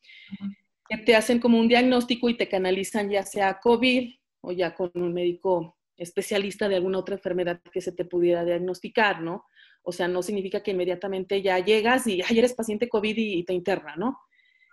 que 0.88 0.98
te 0.98 1.16
hacen 1.16 1.38
como 1.38 1.58
un 1.58 1.68
diagnóstico 1.68 2.28
y 2.28 2.36
te 2.36 2.48
canalizan 2.48 3.08
ya 3.08 3.22
sea 3.22 3.60
COVID 3.60 4.14
o 4.42 4.52
ya 4.52 4.74
con 4.74 4.90
un 4.94 5.14
médico 5.14 5.78
especialista 5.96 6.68
de 6.68 6.76
alguna 6.76 6.98
otra 6.98 7.14
enfermedad 7.14 7.60
que 7.72 7.80
se 7.80 7.92
te 7.92 8.04
pudiera 8.04 8.44
diagnosticar, 8.44 9.22
¿no? 9.22 9.46
O 9.82 9.92
sea, 9.92 10.08
no 10.08 10.22
significa 10.22 10.62
que 10.62 10.72
inmediatamente 10.72 11.42
ya 11.42 11.58
llegas 11.58 12.06
y, 12.06 12.20
ay, 12.22 12.38
eres 12.38 12.54
paciente 12.54 12.88
COVID 12.88 13.16
y, 13.16 13.44
te 13.44 13.52
interna, 13.52 13.96
¿no? 13.96 14.18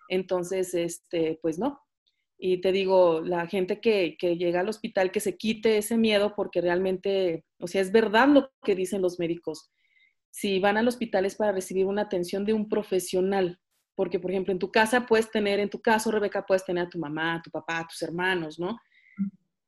Entonces, 0.07 0.73
este, 0.73 1.39
pues 1.41 1.59
no, 1.59 1.79
y 2.41 2.61
te 2.61 2.71
digo, 2.71 3.19
la 3.19 3.47
gente 3.47 3.81
que, 3.81 4.15
que, 4.17 4.37
llega 4.37 4.61
al 4.61 4.69
hospital, 4.69 5.11
que 5.11 5.19
se 5.19 5.35
quite 5.35 5.77
ese 5.77 5.97
miedo 5.97 6.33
porque 6.37 6.61
realmente, 6.61 7.43
o 7.59 7.67
sea, 7.67 7.81
es 7.81 7.91
verdad 7.91 8.29
lo 8.29 8.49
que 8.63 8.75
dicen 8.75 9.01
los 9.01 9.19
médicos. 9.19 9.69
Si 10.31 10.59
van 10.59 10.77
al 10.77 10.87
hospital 10.87 11.25
es 11.25 11.35
para 11.35 11.51
recibir 11.51 11.85
una 11.85 12.03
atención 12.03 12.45
de 12.45 12.53
un 12.53 12.69
profesional, 12.69 13.59
porque 13.93 14.21
por 14.21 14.31
ejemplo 14.31 14.53
en 14.53 14.59
tu 14.59 14.71
casa 14.71 15.05
puedes 15.05 15.29
tener, 15.29 15.59
en 15.59 15.69
tu 15.69 15.81
caso, 15.81 16.11
Rebeca, 16.11 16.45
puedes 16.45 16.63
tener 16.63 16.85
a 16.85 16.89
tu 16.89 16.97
mamá, 16.97 17.35
a 17.35 17.41
tu 17.41 17.51
papá, 17.51 17.79
a 17.79 17.87
tus 17.87 18.01
hermanos, 18.01 18.57
¿no? 18.57 18.79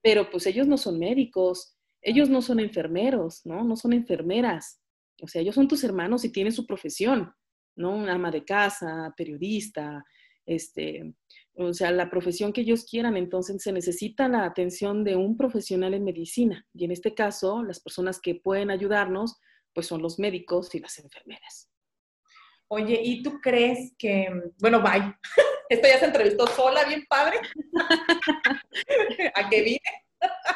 Pero 0.01 0.29
pues 0.29 0.47
ellos 0.47 0.65
no 0.65 0.77
son 0.77 0.97
médicos, 0.97 1.75
ellos 2.01 2.29
no 2.29 2.41
son 2.41 2.61
enfermeros, 2.61 3.41
¿no? 3.43 3.65
No 3.65 3.75
son 3.75 3.91
enfermeras. 3.91 4.79
O 5.21 5.27
sea, 5.27 5.41
ellos 5.41 5.55
son 5.55 5.67
tus 5.67 5.83
hermanos 5.83 6.23
y 6.23 6.31
tienen 6.31 6.53
su 6.53 6.65
profesión, 6.65 7.33
¿no? 7.75 7.93
Un 7.93 8.07
ama 8.07 8.31
de 8.31 8.45
casa, 8.45 9.13
periodista, 9.17 10.05
este, 10.45 11.13
o 11.55 11.73
sea, 11.73 11.91
la 11.91 12.09
profesión 12.09 12.53
que 12.53 12.61
ellos 12.61 12.85
quieran. 12.85 13.17
Entonces 13.17 13.61
se 13.61 13.71
necesita 13.71 14.27
la 14.27 14.45
atención 14.45 15.03
de 15.03 15.15
un 15.15 15.37
profesional 15.37 15.93
en 15.93 16.03
medicina. 16.03 16.65
Y 16.73 16.85
en 16.85 16.91
este 16.91 17.13
caso, 17.13 17.63
las 17.63 17.79
personas 17.79 18.19
que 18.19 18.35
pueden 18.35 18.71
ayudarnos, 18.71 19.39
pues 19.73 19.87
son 19.87 20.01
los 20.01 20.19
médicos 20.19 20.73
y 20.75 20.79
las 20.79 20.97
enfermeras. 20.99 21.69
Oye, 22.67 23.01
¿y 23.03 23.21
tú 23.21 23.39
crees 23.41 23.93
que, 23.97 24.29
bueno, 24.59 24.81
bye, 24.81 25.13
esto 25.69 25.87
ya 25.87 25.99
se 25.99 26.05
entrevistó 26.05 26.47
sola, 26.47 26.85
bien 26.85 27.05
padre, 27.09 27.37
a 29.35 29.49
que 29.49 29.61
vine? 29.61 29.79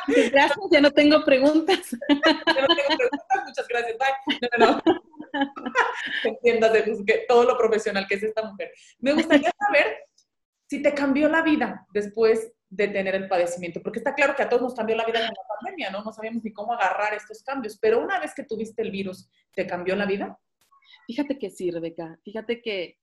Gracias, 0.08 0.58
ya 0.72 0.82
no 0.82 0.92
tengo 0.92 1.24
preguntas. 1.26 1.92
Ya 2.08 2.62
no 2.62 2.68
tengo 2.76 2.98
preguntas, 2.98 3.44
muchas 3.46 3.68
gracias, 3.68 3.98
bye. 3.98 4.40
No, 4.58 4.66
no, 4.66 4.82
no. 4.86 5.02
Entiendas 6.24 6.74
de 6.74 7.26
todo 7.28 7.44
lo 7.44 7.58
profesional 7.58 8.06
que 8.08 8.16
es 8.16 8.24
esta 8.24 8.44
mujer. 8.44 8.72
Me 9.00 9.14
gustaría 9.14 9.52
saber 9.68 9.98
si 10.68 10.82
te 10.82 10.94
cambió 10.94 11.30
la 11.30 11.42
vida 11.42 11.86
después 11.94 12.52
de 12.70 12.88
tener 12.88 13.16
el 13.16 13.28
padecimiento, 13.28 13.82
porque 13.82 14.00
está 14.00 14.14
claro 14.16 14.36
que 14.36 14.44
a 14.44 14.50
todos 14.50 14.62
nos 14.62 14.76
cambió 14.76 14.96
la 14.96 15.06
vida 15.06 15.20
con 15.20 15.28
la 15.28 15.56
pandemia, 15.60 15.92
¿no? 15.92 16.04
No 16.04 16.12
sabíamos 16.12 16.44
ni 16.44 16.52
cómo 16.52 16.74
agarrar 16.74 17.14
estos 17.14 17.44
cambios, 17.44 17.78
pero 17.80 18.02
una 18.02 18.20
vez 18.20 18.34
que 18.36 18.44
tuviste 18.44 18.82
el 18.82 18.92
virus, 18.92 19.30
¿te 19.54 19.68
cambió 19.68 19.96
la 19.96 20.06
vida? 20.06 20.38
Fíjate 21.08 21.38
que 21.38 21.50
sí, 21.52 21.72
Rebeca, 21.72 22.20
fíjate 22.24 22.62
que, 22.62 23.00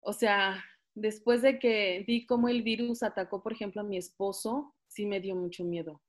o 0.00 0.12
sea, 0.12 0.64
después 0.94 1.42
de 1.42 1.58
que 1.58 2.04
vi 2.06 2.26
cómo 2.26 2.48
el 2.48 2.62
virus 2.62 3.02
atacó, 3.02 3.42
por 3.42 3.52
ejemplo, 3.52 3.82
a 3.82 3.84
mi 3.84 3.98
esposo, 3.98 4.74
sí 4.88 5.06
me 5.06 5.20
dio 5.20 5.36
mucho 5.36 5.64
miedo. 5.64 6.02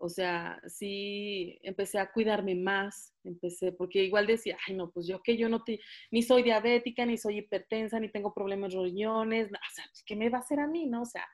O 0.00 0.08
sea, 0.08 0.60
sí 0.68 1.58
empecé 1.62 1.98
a 1.98 2.12
cuidarme 2.12 2.54
más, 2.54 3.12
empecé, 3.24 3.72
porque 3.72 4.04
igual 4.04 4.28
decía, 4.28 4.56
ay, 4.66 4.74
no, 4.74 4.90
pues 4.90 5.08
yo 5.08 5.20
que 5.22 5.36
yo 5.36 5.48
no 5.48 5.64
te, 5.64 5.80
ni 6.12 6.22
soy 6.22 6.44
diabética, 6.44 7.04
ni 7.04 7.18
soy 7.18 7.38
hipertensa, 7.38 7.98
ni 7.98 8.08
tengo 8.08 8.32
problemas 8.32 8.72
de 8.72 8.80
riñones, 8.80 9.48
o 9.48 9.74
sea, 9.74 9.84
pues, 9.90 10.04
¿qué 10.04 10.14
me 10.14 10.30
va 10.30 10.38
a 10.38 10.40
hacer 10.40 10.60
a 10.60 10.68
mí, 10.68 10.86
no? 10.86 11.02
O 11.02 11.06
sea, 11.06 11.26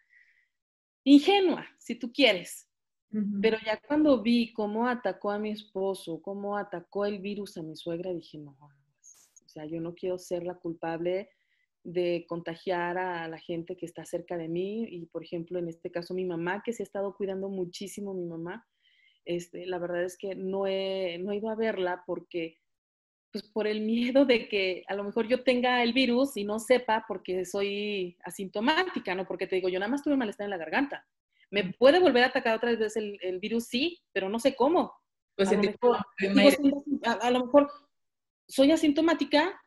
ingenua, 1.05 1.67
si 1.79 1.95
tú 1.95 2.11
quieres. 2.13 2.69
Pero 3.41 3.59
ya 3.65 3.81
cuando 3.87 4.23
vi 4.23 4.53
cómo 4.53 4.89
atacó 4.89 5.31
a 5.31 5.39
mi 5.39 5.51
esposo, 5.51 6.21
cómo 6.21 6.57
atacó 6.59 7.07
el 7.07 7.21
virus 7.21 7.57
a 7.57 7.63
mi 7.63 7.77
suegra, 7.77 8.13
dije, 8.13 8.39
no, 8.39 8.57
o 8.59 9.49
sea, 9.49 9.67
yo 9.67 9.81
no 9.81 9.95
quiero 9.95 10.19
ser 10.19 10.43
la 10.43 10.55
culpable 10.55 11.31
de 11.85 12.25
contagiar 12.27 12.97
a 12.97 13.29
la 13.29 13.39
gente 13.39 13.77
que 13.77 13.85
está 13.87 14.05
cerca 14.07 14.37
de 14.37 14.49
mí 14.49 14.85
y, 14.89 15.07
por 15.07 15.23
ejemplo, 15.23 15.59
en 15.59 15.69
este 15.69 15.91
caso 15.91 16.15
mi 16.15 16.25
mamá, 16.25 16.63
que 16.65 16.73
se 16.73 16.83
ha 16.83 16.85
estado 16.85 17.15
cuidando 17.15 17.49
muchísimo, 17.51 18.15
mi 18.15 18.25
mamá, 18.25 18.67
este, 19.27 19.67
la 19.67 19.79
verdad 19.79 20.03
es 20.03 20.17
que 20.17 20.35
no 20.35 20.67
he, 20.67 21.19
no 21.19 21.31
he 21.31 21.37
ido 21.37 21.51
a 21.51 21.55
verla 21.55 22.03
porque, 22.07 22.59
pues 23.31 23.45
por 23.45 23.67
el 23.67 23.81
miedo 23.83 24.25
de 24.25 24.49
que 24.49 24.83
a 24.89 24.95
lo 24.95 25.05
mejor 25.05 25.29
yo 25.29 25.45
tenga 25.45 25.83
el 25.83 25.93
virus 25.93 26.37
y 26.37 26.45
no 26.45 26.59
sepa 26.59 27.05
porque 27.07 27.45
soy 27.45 28.17
asintomática, 28.25 29.15
¿no? 29.15 29.27
Porque 29.27 29.47
te 29.47 29.57
digo, 29.57 29.69
yo 29.69 29.79
nada 29.79 29.91
más 29.91 30.03
tuve 30.03 30.17
malestar 30.17 30.47
en 30.47 30.51
la 30.51 30.59
garganta. 30.59 31.07
Me 31.51 31.73
puede 31.75 32.01
volver 32.01 32.25
a 32.25 32.29
atacar 32.29 32.57
otra 32.57 32.75
vez 32.75 32.97
el, 32.97 33.19
el 33.21 33.39
virus, 33.39 33.67
sí, 33.67 34.01
pero 34.13 34.29
no 34.29 34.39
sé 34.39 34.57
cómo. 34.57 34.93
Pues 35.37 35.51
a, 35.51 35.55
lo 35.55 35.63
mejor, 35.63 35.99
a 37.03 37.31
lo 37.31 37.45
mejor 37.45 37.71
soy 38.49 38.71
asintomática, 38.73 39.61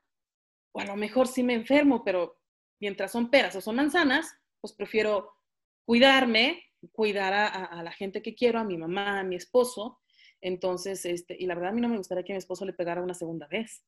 o 0.72 0.80
a 0.80 0.86
lo 0.86 0.96
mejor 0.96 1.28
sí 1.28 1.44
me 1.44 1.54
enfermo, 1.54 2.04
pero 2.04 2.38
mientras 2.80 3.12
son 3.12 3.30
peras 3.30 3.56
o 3.56 3.62
son 3.62 3.76
manzanas, 3.76 4.36
pues 4.62 4.74
prefiero 4.74 5.34
cuidarme, 5.86 6.64
cuidar 6.92 7.34
a, 7.34 7.82
la 7.82 7.92
gente 7.92 8.22
que 8.22 8.36
quiero, 8.36 8.60
a 8.60 8.64
mi 8.64 8.78
mamá, 8.78 9.20
a 9.20 9.24
mi 9.24 9.36
esposo. 9.36 10.00
Entonces, 10.42 11.06
este, 11.06 11.36
y 11.40 11.46
la 11.46 11.56
verdad 11.56 11.72
a 11.72 11.74
mí 11.74 11.82
no 11.82 11.90
me 11.90 11.98
gustaría 11.98 12.24
que 12.24 12.34
mi 12.34 12.38
esposo 12.38 12.66
le 12.66 12.74
pegara 12.74 13.02
una 13.02 13.14
segunda 13.14 13.48
vez, 13.48 13.84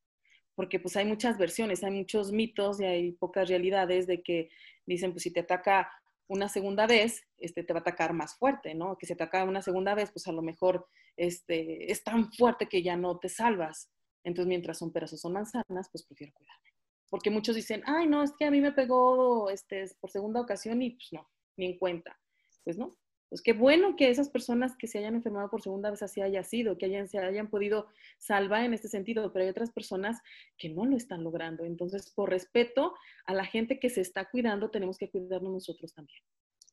porque 0.56 0.80
pues 0.80 0.96
hay 0.98 1.06
muchas 1.06 1.38
versiones, 1.38 1.84
hay 1.84 1.92
muchos 1.92 2.32
mitos 2.32 2.82
y 2.82 2.86
hay 2.86 3.12
pocas 3.12 3.48
realidades 3.48 4.08
de 4.08 4.24
que 4.24 4.50
dicen, 4.86 5.12
pues 5.12 5.24
si 5.24 5.32
te 5.32 5.42
ataca 5.42 5.92
una 6.28 6.48
segunda 6.48 6.86
vez, 6.86 7.24
este, 7.38 7.64
te 7.64 7.74
va 7.74 7.80
a 7.80 7.82
atacar 7.82 8.14
más 8.14 8.36
fuerte, 8.36 8.76
¿no? 8.76 8.98
Que 8.98 9.08
si 9.08 9.16
te 9.16 9.24
ataca 9.24 9.44
una 9.44 9.62
segunda 9.62 9.96
vez, 9.96 10.12
pues 10.12 10.28
a 10.28 10.32
lo 10.32 10.42
mejor 10.42 10.88
este, 11.18 11.92
es 11.92 12.04
tan 12.04 12.32
fuerte 12.32 12.68
que 12.68 12.84
ya 12.84 12.96
no 12.96 13.18
te 13.20 13.30
salvas. 13.30 13.90
Entonces, 14.24 14.48
mientras 14.48 14.78
son 14.78 14.92
peras 14.92 15.12
o 15.14 15.18
son 15.18 15.34
manzanas, 15.34 15.90
pues 15.92 16.04
prefiero 16.04 16.34
cuidarme. 16.34 16.69
Porque 17.10 17.30
muchos 17.30 17.56
dicen, 17.56 17.84
ay, 17.86 18.08
no, 18.08 18.24
es 18.24 18.34
que 18.38 18.46
a 18.46 18.52
mí 18.52 18.62
me 18.62 18.72
pegó 18.72 19.50
este, 19.50 19.86
por 20.00 20.12
segunda 20.12 20.42
ocasión 20.42 20.82
y 20.82 20.92
pues 20.92 21.10
no, 21.12 21.30
ni 21.58 21.66
en 21.66 21.78
cuenta. 21.78 22.18
Pues 22.64 22.78
no. 22.78 22.98
Pues 23.30 23.44
qué 23.44 23.54
bueno 23.54 23.96
que 23.96 24.10
esas 24.10 24.30
personas 24.30 24.76
que 24.76 24.88
se 24.88 24.98
hayan 24.98 25.14
enfermado 25.14 25.52
por 25.52 25.62
segunda 25.62 25.92
vez 25.92 26.02
así 26.02 26.20
haya 26.20 26.44
sido, 26.44 26.80
que 26.80 26.88
hayan, 26.88 27.08
se 27.08 27.20
hayan 27.20 27.50
podido 27.50 27.88
salvar 28.18 28.64
en 28.64 28.74
este 28.74 28.88
sentido, 28.88 29.32
pero 29.32 29.44
hay 29.44 29.52
otras 29.52 29.72
personas 29.72 30.20
que 30.58 30.70
no 30.70 30.86
lo 30.86 30.98
están 30.98 31.24
logrando. 31.24 31.64
Entonces, 31.64 32.12
por 32.12 32.32
respeto 32.32 32.96
a 33.28 33.34
la 33.36 33.46
gente 33.46 33.80
que 33.80 33.92
se 33.92 34.02
está 34.02 34.26
cuidando, 34.30 34.72
tenemos 34.72 34.98
que 34.98 35.12
cuidarnos 35.12 35.52
nosotros 35.52 35.94
también. 35.94 36.24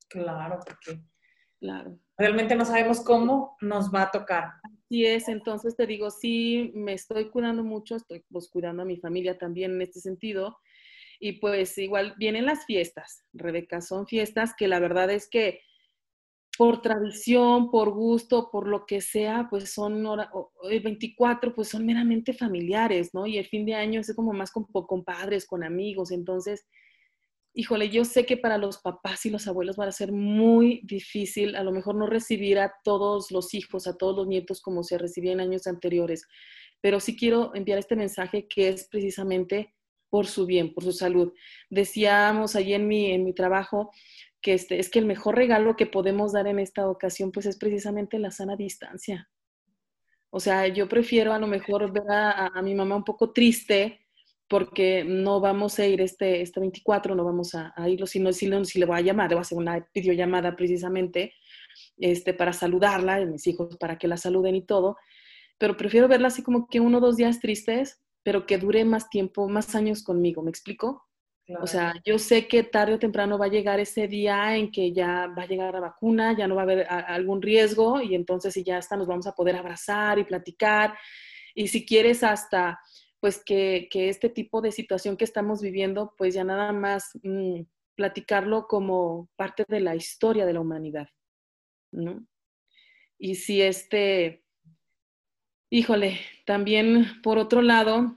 Claro, 0.09 0.59
porque 0.65 1.03
Claro. 1.61 1.99
Realmente 2.19 2.55
no 2.55 2.65
sabemos 2.65 3.01
cómo 3.01 3.57
nos 3.61 3.93
va 3.93 4.03
a 4.03 4.11
tocar. 4.11 4.53
Así 4.89 5.05
es, 5.05 5.29
entonces 5.29 5.75
te 5.75 5.85
digo, 5.85 6.11
sí, 6.11 6.71
me 6.75 6.93
estoy 6.93 7.29
cuidando 7.31 7.65
mucho, 7.65 7.97
estoy 7.97 8.23
pues 8.31 8.49
cuidando 8.49 8.83
a 8.83 8.85
mi 8.85 8.97
familia 8.99 9.37
también 9.37 9.73
en 9.73 9.83
este 9.83 9.99
sentido. 10.01 10.59
Y 11.19 11.35
pues 11.41 11.77
igual 11.79 12.15
vienen 12.19 12.47
las 12.47 12.67
fiestas, 12.67 13.25
Rebeca, 13.33 13.81
son 13.81 14.07
fiestas 14.07 14.55
que 14.57 14.69
la 14.69 14.79
verdad 14.81 15.11
es 15.11 15.29
que 15.29 15.61
por 16.59 16.83
tradición, 16.83 17.71
por 17.71 17.91
gusto, 17.91 18.51
por 18.51 18.69
lo 18.69 18.87
que 18.87 19.01
sea, 19.01 19.49
pues 19.51 19.73
son 19.73 20.05
el 20.71 20.81
24, 20.81 21.55
pues 21.55 21.69
son 21.69 21.85
meramente 21.87 22.33
familiares, 22.33 23.13
¿no? 23.13 23.27
Y 23.27 23.39
el 23.39 23.47
fin 23.47 23.67
de 23.67 23.75
año 23.75 24.01
es 24.01 24.15
como 24.15 24.33
más 24.33 24.53
con, 24.53 24.65
con 24.65 25.05
padres, 25.05 25.47
con 25.47 25.65
amigos, 25.65 26.13
entonces 26.13 26.67
híjole, 27.59 27.89
yo 27.89 28.05
sé 28.05 28.27
que 28.27 28.37
para 28.37 28.59
los 28.59 28.79
papás 28.79 29.25
y 29.25 29.31
los 29.31 29.49
abuelos 29.49 29.81
va 29.81 29.87
a 29.87 29.93
ser 29.93 30.13
muy 30.13 30.83
difícil, 30.85 31.57
a 31.57 31.65
lo 31.65 31.73
mejor 31.73 31.95
no 31.95 32.07
recibir 32.07 32.59
a 32.59 32.75
todos 32.85 33.31
los 33.31 33.55
hijos, 33.55 33.87
a 33.87 33.97
todos 33.97 34.15
los 34.15 34.27
nietos 34.27 34.61
como 34.61 34.83
se 34.83 34.99
recibía 34.99 35.33
en 35.33 35.41
años 35.41 35.67
anteriores, 35.67 36.27
pero 36.83 37.01
sí 37.01 37.17
quiero 37.17 37.55
enviar 37.55 37.79
este 37.79 37.97
mensaje 37.97 38.47
que 38.47 38.69
es 38.69 38.87
precisamente 38.89 39.75
por 40.11 40.27
su 40.27 40.45
bien, 40.45 40.75
por 40.75 40.85
su 40.85 40.93
salud. 40.93 41.33
Decíamos 41.71 42.57
allí 42.57 42.75
en 42.75 42.87
mi, 42.87 43.11
en 43.11 43.25
mi 43.25 43.33
trabajo 43.33 43.91
que 44.43 44.53
este, 44.53 44.79
es 44.79 44.91
que 44.91 44.99
el 44.99 45.07
mejor 45.07 45.35
regalo 45.35 45.77
que 45.77 45.87
podemos 45.87 46.35
dar 46.35 46.47
en 46.49 46.59
esta 46.59 46.87
ocasión 46.91 47.33
pues 47.33 47.47
es 47.47 47.57
precisamente 47.57 48.19
la 48.19 48.31
sana 48.33 48.55
distancia. 48.55 49.31
O 50.29 50.41
sea, 50.41 50.69
yo 50.69 50.91
prefiero 50.91 51.33
a 51.33 51.39
lo 51.39 51.47
mejor 51.47 51.91
ver 51.91 52.11
a, 52.11 52.49
a 52.49 52.61
mi 52.61 52.75
mamá 52.75 52.97
un 52.97 53.05
poco 53.05 53.33
triste, 53.33 54.06
porque 54.49 55.05
no 55.05 55.41
vamos 55.41 55.79
a 55.79 55.87
ir 55.87 56.01
este, 56.01 56.41
este 56.43 56.61
24, 56.61 57.15
no 57.15 57.25
vamos 57.25 57.55
a, 57.55 57.75
irlo, 57.89 58.07
sino 58.07 58.33
si, 58.33 58.51
si 58.65 58.79
le 58.79 58.87
voy 58.87 58.99
a 58.99 59.03
llamar, 59.03 59.31
le 59.31 59.35
voy 59.35 59.41
a 59.41 59.43
hacer 59.43 59.59
una 59.59 59.89
videollamada 59.95 60.55
precisamente 60.55 61.35
este, 61.99 62.33
para 62.35 62.53
saludarla, 62.53 63.21
y 63.21 63.27
mis 63.27 63.47
hijos 63.47 63.77
para 63.77 63.99
que 63.99 64.09
la 64.09 64.17
saluden 64.17 64.55
y 64.55 64.63
todo, 64.63 64.97
pero 65.59 65.77
prefiero 65.77 66.09
verla 66.09 66.29
así 66.29 66.43
como 66.43 66.69
que 66.69 66.81
uno 66.81 66.99
o 66.99 67.01
dos 67.01 67.17
días 67.17 67.41
tristes, 67.41 68.01
pero 68.23 68.47
que 68.47 68.59
dure 68.59 68.85
más 68.85 69.09
tiempo, 69.09 69.49
más 69.49 69.75
años 69.75 70.03
conmigo, 70.03 70.43
¿me 70.43 70.51
explico? 70.51 71.07
O 71.61 71.67
sea, 71.69 71.95
yo 72.05 72.19
sé 72.19 72.49
que 72.49 72.65
tarde 72.65 72.95
o 72.95 72.99
temprano 72.99 73.39
va 73.39 73.45
a 73.45 73.51
llegar 73.51 73.79
ese 73.79 74.09
día 74.09 74.57
en 74.57 74.73
que 74.73 74.93
ya 74.93 75.29
va 75.29 75.45
a 75.45 75.47
llegar 75.47 75.75
la 75.75 75.81
vacuna, 75.81 76.37
ya 76.37 76.49
no 76.49 76.57
va 76.57 76.63
a 76.63 76.65
haber 76.65 76.87
algún 76.89 77.41
riesgo 77.41 78.01
y 78.01 78.17
entonces 78.17 78.53
si 78.53 78.65
ya 78.65 78.79
está 78.79 78.97
nos 78.97 79.07
vamos 79.07 79.29
a 79.29 79.33
poder 79.33 79.55
abrazar 79.55 80.19
y 80.19 80.25
platicar 80.25 80.95
y 81.55 81.69
si 81.69 81.87
quieres 81.87 82.25
hasta 82.25 82.81
pues 83.27 83.43
que, 83.45 83.89
este 83.93 84.29
tipo 84.29 84.61
de 84.61 84.71
situación 84.71 85.17
que 85.17 85.25
estamos 85.25 85.61
viviendo, 85.61 86.15
pues 86.17 86.33
ya 86.33 86.45
nada 86.45 86.71
más 86.71 87.11
mm, 87.25 87.63
platicarlo 87.97 88.69
como 88.69 89.29
parte 89.35 89.65
de 89.67 89.81
la 89.81 89.97
historia 89.97 90.47
de 90.47 90.53
la 90.53 90.61
humanidad, 90.61 91.09
¿no? 91.91 92.25
Y 93.19 93.35
si 93.35 93.63
este, 93.63 94.45
híjole, 95.71 96.21
también 96.45 97.21
por 97.21 97.37
otro 97.39 97.63
lado, 97.63 98.17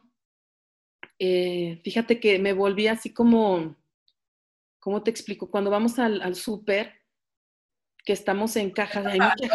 eh, 1.18 1.82
fíjate 1.84 2.20
que 2.20 2.38
me 2.38 2.54
volví 2.54 2.86
así 2.86 3.12
como, 3.12 3.78
¿cómo 4.80 5.02
te 5.02 5.10
explico? 5.10 5.50
Cuando 5.50 5.72
vamos 5.72 5.98
al, 5.98 6.22
al 6.22 6.36
súper, 6.36 7.02
que 8.06 8.14
estamos 8.14 8.56
en 8.58 8.70
cajas, 8.70 9.08
hay 9.08 9.20
mucha 9.20 9.48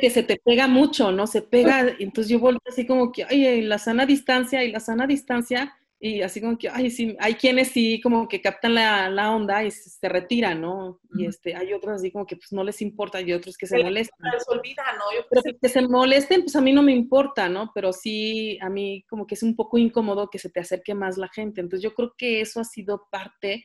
que 0.00 0.10
se 0.10 0.22
te 0.22 0.36
pega 0.44 0.66
mucho, 0.66 1.12
¿no? 1.12 1.26
Se 1.26 1.42
pega, 1.42 1.94
entonces 1.98 2.30
yo 2.30 2.38
vuelvo 2.38 2.60
así 2.66 2.86
como 2.86 3.12
que, 3.12 3.24
ay, 3.24 3.62
la 3.62 3.78
sana 3.78 4.06
distancia 4.06 4.64
y 4.64 4.72
la 4.72 4.80
sana 4.80 5.06
distancia, 5.06 5.74
y 6.00 6.22
así 6.22 6.40
como 6.40 6.56
que, 6.56 6.68
ay, 6.68 6.90
sí, 6.90 7.16
hay 7.18 7.34
quienes 7.34 7.68
sí 7.68 8.00
como 8.00 8.28
que 8.28 8.40
captan 8.40 8.74
la, 8.74 9.10
la 9.10 9.34
onda 9.34 9.64
y 9.64 9.72
se, 9.72 10.08
retiran, 10.08 10.60
¿no? 10.60 11.00
Y 11.16 11.26
este, 11.26 11.56
hay 11.56 11.72
otros 11.72 11.94
así 11.96 12.12
como 12.12 12.24
que 12.24 12.36
pues 12.36 12.52
no 12.52 12.62
les 12.62 12.80
importa 12.82 13.20
y 13.20 13.32
otros 13.32 13.58
que 13.58 13.66
se 13.66 13.82
molestan. 13.82 14.16
Se 14.38 14.52
olvida, 14.52 14.84
¿no? 14.96 15.04
Pero 15.28 15.58
que 15.60 15.68
se 15.68 15.82
molesten, 15.82 16.42
pues 16.42 16.54
a 16.54 16.60
mí 16.60 16.72
no 16.72 16.84
me 16.84 16.92
importa, 16.92 17.48
¿no? 17.48 17.72
Pero 17.74 17.92
sí, 17.92 18.58
a 18.60 18.68
mí 18.68 19.04
como 19.08 19.26
que 19.26 19.34
es 19.34 19.42
un 19.42 19.56
poco 19.56 19.76
incómodo 19.76 20.30
que 20.30 20.38
se 20.38 20.50
te 20.50 20.60
acerque 20.60 20.94
más 20.94 21.18
la 21.18 21.28
gente. 21.28 21.60
Entonces 21.60 21.82
yo 21.82 21.94
creo 21.94 22.14
que 22.16 22.40
eso 22.40 22.60
ha 22.60 22.64
sido 22.64 23.08
parte 23.10 23.64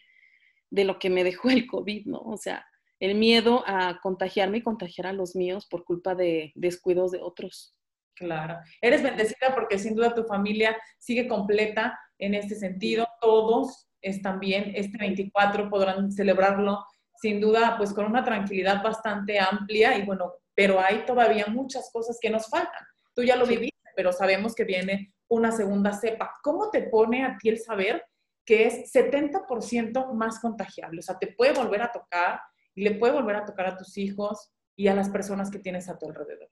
de 0.72 0.86
lo 0.86 0.98
que 0.98 1.12
me 1.12 1.24
dejó 1.24 1.52
el 1.52 1.68
COVID, 1.68 2.08
¿no? 2.08 2.18
O 2.18 2.38
sea, 2.38 2.66
el 3.04 3.16
miedo 3.16 3.66
a 3.68 4.00
contagiarme 4.00 4.60
y 4.60 4.64
contagiar 4.64 5.08
a 5.08 5.14
los 5.14 5.36
míos 5.36 5.68
por 5.70 5.84
culpa 5.84 6.16
de 6.16 6.54
descuidos 6.56 7.12
de 7.12 7.20
otros. 7.22 7.76
Claro. 8.16 8.60
Eres 8.80 9.04
bendecida 9.04 9.54
porque 9.54 9.78
sin 9.78 9.94
duda 9.94 10.16
tu 10.16 10.24
familia 10.24 10.78
sigue 11.00 11.28
completa 11.28 12.00
en 12.18 12.34
este 12.34 12.56
sentido. 12.56 13.06
Todos 13.20 13.90
están 14.02 14.40
bien. 14.40 14.72
Este 14.74 14.98
24 14.98 15.70
podrán 15.70 16.14
celebrarlo 16.14 16.86
sin 17.16 17.42
duda 17.42 17.76
pues 17.78 17.92
con 17.92 18.06
una 18.06 18.24
tranquilidad 18.24 18.82
bastante 18.82 19.38
amplia 19.38 19.98
y 19.98 20.06
bueno, 20.06 20.36
pero 20.56 20.80
hay 20.80 21.06
todavía 21.06 21.48
muchas 21.48 21.90
cosas 21.92 22.18
que 22.22 22.30
nos 22.30 22.48
faltan. 22.48 22.86
Tú 23.14 23.24
ya 23.24 23.36
lo 23.36 23.46
viviste, 23.46 23.90
pero 23.98 24.14
sabemos 24.14 24.56
que 24.56 24.64
viene 24.64 25.14
una 25.28 25.52
segunda 25.52 25.92
cepa. 25.92 26.32
¿Cómo 26.42 26.70
te 26.70 26.84
pone 26.84 27.26
a 27.26 27.38
ti 27.38 27.50
el 27.50 27.60
saber 27.60 28.06
que 28.46 28.66
es 28.66 28.94
70% 28.94 30.14
más 30.14 30.40
contagiable? 30.40 31.00
O 31.00 31.04
sea, 31.04 31.20
te 31.20 31.28
puede 31.28 31.52
volver 31.52 31.82
a 31.82 31.92
tocar, 31.92 32.40
y 32.76 32.84
le 32.84 32.96
puede 32.96 33.14
volver 33.14 33.36
a 33.38 33.46
tocar 33.46 33.68
a 33.68 33.78
tus 33.78 33.98
hijos 33.98 34.52
y 34.76 34.88
a 34.88 34.96
las 34.96 35.10
personas 35.10 35.52
que 35.52 35.60
tienes 35.60 35.90
a 35.90 35.98
tu 35.98 36.08
alrededor. 36.08 36.50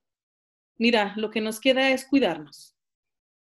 Mira, 0.77 1.13
lo 1.17 1.29
que 1.29 1.41
nos 1.41 1.59
queda 1.59 1.89
es 1.89 2.05
cuidarnos. 2.05 2.75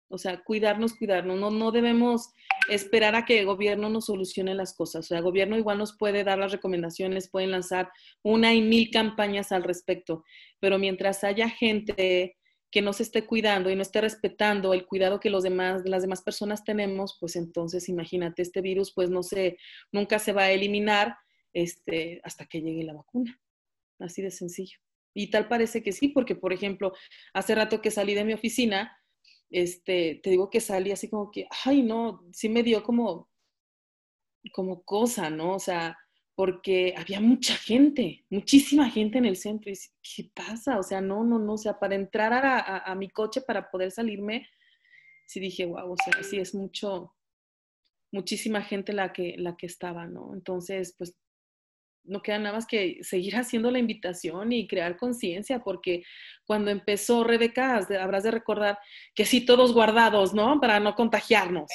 O 0.10 0.18
sea, 0.18 0.44
cuidarnos, 0.44 0.94
cuidarnos. 0.94 1.40
No, 1.40 1.50
no 1.50 1.72
debemos 1.72 2.30
esperar 2.70 3.16
a 3.16 3.26
que 3.26 3.40
el 3.40 3.46
gobierno 3.46 3.90
nos 3.90 4.06
solucione 4.06 4.54
las 4.54 4.76
cosas. 4.76 5.06
O 5.06 5.08
sea, 5.08 5.18
el 5.18 5.24
gobierno 5.24 5.58
igual 5.58 5.78
nos 5.78 5.98
puede 5.98 6.24
dar 6.24 6.38
las 6.38 6.52
recomendaciones, 6.52 7.30
pueden 7.30 7.52
lanzar 7.52 7.92
una 8.24 8.54
y 8.54 8.62
mil 8.62 8.92
campañas 8.92 9.52
al 9.52 9.64
respecto, 9.64 10.24
pero 10.60 10.78
mientras 10.78 11.24
haya 11.24 11.50
gente 11.50 12.38
que 12.72 12.82
no 12.82 12.94
se 12.94 13.04
esté 13.04 13.26
cuidando 13.26 13.70
y 13.70 13.76
no 13.76 13.82
esté 13.82 14.02
respetando 14.02 14.74
el 14.74 14.86
cuidado 14.86 15.20
que 15.20 15.30
los 15.30 15.44
demás, 15.44 15.84
las 15.86 16.02
demás 16.02 16.22
personas 16.22 16.64
tenemos, 16.64 17.18
pues 17.20 17.38
entonces 17.38 17.88
imagínate, 17.88 18.42
este 18.42 18.62
virus 18.62 18.92
pues 18.94 19.10
no 19.10 19.24
se, 19.24 19.58
nunca 19.92 20.20
se 20.20 20.34
va 20.34 20.44
a 20.44 20.52
eliminar 20.52 21.16
este, 21.56 22.20
hasta 22.24 22.46
que 22.46 22.62
llegue 22.62 22.84
la 22.84 22.94
vacuna. 22.94 23.42
Así 24.00 24.22
de 24.22 24.30
sencillo. 24.30 24.78
Y 25.16 25.30
tal 25.30 25.48
parece 25.48 25.82
que 25.82 25.94
sí, 25.94 26.10
porque 26.10 26.36
por 26.36 26.52
ejemplo, 26.52 26.94
hace 27.34 27.56
rato 27.56 27.82
que 27.82 27.90
salí 27.90 28.14
de 28.14 28.26
mi 28.26 28.34
oficina, 28.34 29.00
este, 29.50 30.20
te 30.22 30.30
digo 30.30 30.50
que 30.50 30.60
salí 30.60 30.92
así 30.92 31.10
como 31.10 31.32
que, 31.32 31.48
ay, 31.64 31.82
no, 31.82 32.28
sí 32.34 32.50
me 32.50 32.62
dio 32.62 32.84
como, 32.84 33.30
como 34.52 34.84
cosa, 34.84 35.30
¿no? 35.30 35.56
O 35.56 35.60
sea, 35.60 35.98
porque 36.36 36.94
había 36.98 37.22
mucha 37.22 37.56
gente, 37.56 38.26
muchísima 38.30 38.90
gente 38.90 39.18
en 39.18 39.26
el 39.26 39.38
centro. 39.38 39.72
Y 39.72 39.76
¿qué 40.04 40.30
pasa? 40.36 40.78
O 40.78 40.84
sea, 40.84 41.00
no, 41.00 41.24
no, 41.24 41.40
no, 41.40 41.54
o 41.54 41.58
sea, 41.58 41.80
para 41.80 41.96
entrar 41.96 42.34
a, 42.34 42.80
a 42.80 42.96
mi 42.96 43.10
coche, 43.10 43.40
para 43.42 43.72
poder 43.72 43.92
salirme, 43.92 44.50
sí 45.26 45.40
dije, 45.40 45.66
wow, 45.66 45.94
o 45.94 45.96
sea, 45.96 46.22
sí 46.22 46.38
es 46.38 46.54
mucho, 46.54 47.16
muchísima 48.12 48.62
gente 48.62 48.92
la 48.92 49.14
que, 49.14 49.36
la 49.38 49.56
que 49.56 49.68
estaba, 49.68 50.06
¿no? 50.06 50.34
Entonces, 50.34 50.94
pues 50.98 51.18
no 52.06 52.22
queda 52.22 52.40
nada 52.40 52.56
más 52.56 52.66
que 52.66 53.00
seguir 53.02 53.36
haciendo 53.38 53.72
la 53.72 53.80
invitación 53.80 54.52
y 54.52 54.68
crear 54.68 54.98
conciencia, 54.98 55.60
porque 55.60 56.04
cuando 56.46 56.72
empezó 56.72 57.24
Rebeca, 57.24 57.78
habrás 58.00 58.24
de 58.24 58.32
recordar 58.32 58.78
que 59.14 59.26
sí, 59.26 59.46
todos 59.46 59.74
guardados, 59.74 60.34
¿no? 60.34 60.60
Para 60.60 60.80
no 60.80 60.96
contagiarnos. 60.96 61.70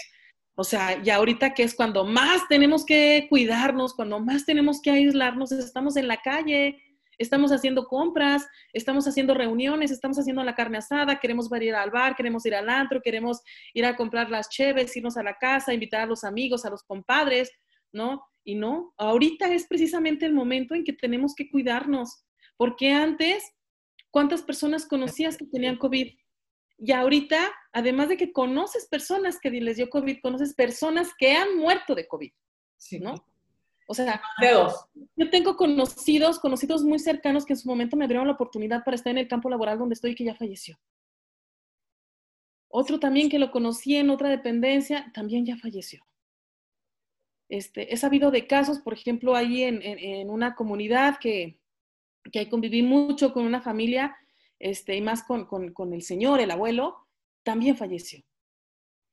O 0.54 0.64
sea, 0.64 1.00
y 1.02 1.08
ahorita 1.08 1.54
que 1.54 1.62
es 1.62 1.74
cuando 1.74 2.04
más 2.04 2.46
tenemos 2.48 2.84
que 2.84 3.26
cuidarnos, 3.30 3.94
cuando 3.94 4.20
más 4.20 4.44
tenemos 4.44 4.80
que 4.82 4.90
aislarnos, 4.90 5.52
estamos 5.52 5.96
en 5.96 6.06
la 6.06 6.18
calle, 6.18 6.82
estamos 7.20 7.52
haciendo 7.52 7.86
compras, 7.86 8.46
estamos 8.72 9.06
haciendo 9.06 9.34
reuniones, 9.34 9.90
estamos 9.90 10.18
haciendo 10.18 10.42
la 10.42 10.54
carne 10.54 10.78
asada, 10.78 11.20
queremos 11.20 11.48
ir 11.60 11.74
al 11.74 11.90
bar, 11.90 12.16
queremos 12.16 12.44
ir 12.46 12.54
al 12.54 12.68
antro, 12.68 13.00
queremos 13.02 13.40
ir 13.74 13.84
a 13.84 13.94
comprar 13.94 14.30
las 14.30 14.48
cheves, 14.48 14.96
irnos 14.96 15.16
a 15.18 15.22
la 15.22 15.34
casa, 15.34 15.74
invitar 15.74 16.00
a 16.00 16.06
los 16.06 16.24
amigos, 16.24 16.64
a 16.64 16.70
los 16.70 16.82
compadres, 16.82 17.50
¿no? 17.92 18.22
Y 18.44 18.54
no, 18.54 18.94
ahorita 18.96 19.52
es 19.52 19.66
precisamente 19.66 20.26
el 20.26 20.32
momento 20.32 20.74
en 20.74 20.84
que 20.84 20.92
tenemos 20.92 21.34
que 21.34 21.50
cuidarnos, 21.50 22.24
porque 22.56 22.92
antes, 22.92 23.44
¿cuántas 24.10 24.42
personas 24.42 24.86
conocías 24.86 25.36
que 25.36 25.46
tenían 25.46 25.76
COVID? 25.76 26.08
Y 26.78 26.92
ahorita, 26.92 27.52
además 27.72 28.08
de 28.08 28.16
que 28.16 28.32
conoces 28.32 28.88
personas 28.88 29.38
que 29.38 29.50
les 29.50 29.76
dio 29.76 29.90
COVID, 29.90 30.20
conoces 30.22 30.54
personas 30.54 31.10
que 31.18 31.32
han 31.36 31.56
muerto 31.56 31.94
de 31.94 32.08
COVID, 32.08 32.32
¿no? 33.00 33.14
O 33.86 33.94
sea, 33.94 34.22
yo 35.16 35.30
tengo 35.30 35.56
conocidos, 35.56 36.38
conocidos 36.38 36.84
muy 36.84 37.00
cercanos 37.00 37.44
que 37.44 37.54
en 37.54 37.58
su 37.58 37.68
momento 37.68 37.96
me 37.96 38.04
abrieron 38.04 38.28
la 38.28 38.34
oportunidad 38.34 38.84
para 38.84 38.94
estar 38.94 39.10
en 39.10 39.18
el 39.18 39.26
campo 39.26 39.50
laboral 39.50 39.78
donde 39.78 39.94
estoy 39.94 40.12
y 40.12 40.14
que 40.14 40.24
ya 40.24 40.36
falleció. 40.36 40.78
Otro 42.68 43.00
también 43.00 43.28
que 43.28 43.40
lo 43.40 43.50
conocí 43.50 43.96
en 43.96 44.10
otra 44.10 44.28
dependencia, 44.28 45.10
también 45.12 45.44
ya 45.44 45.56
falleció. 45.56 46.06
Este, 47.50 47.92
he 47.92 47.96
sabido 47.96 48.30
de 48.30 48.46
casos, 48.46 48.78
por 48.78 48.94
ejemplo, 48.94 49.34
ahí 49.34 49.64
en, 49.64 50.30
una 50.30 50.54
comunidad 50.54 51.18
que, 51.18 51.58
que 52.30 52.38
ahí 52.38 52.48
conviví 52.48 52.82
mucho 52.82 53.32
con 53.32 53.44
una 53.44 53.60
familia, 53.60 54.16
este, 54.60 54.94
y 54.94 55.00
más 55.00 55.24
con, 55.24 55.46
con, 55.46 55.92
el 55.92 56.02
señor, 56.02 56.38
el 56.40 56.52
abuelo, 56.52 57.08
también 57.42 57.76
falleció. 57.76 58.22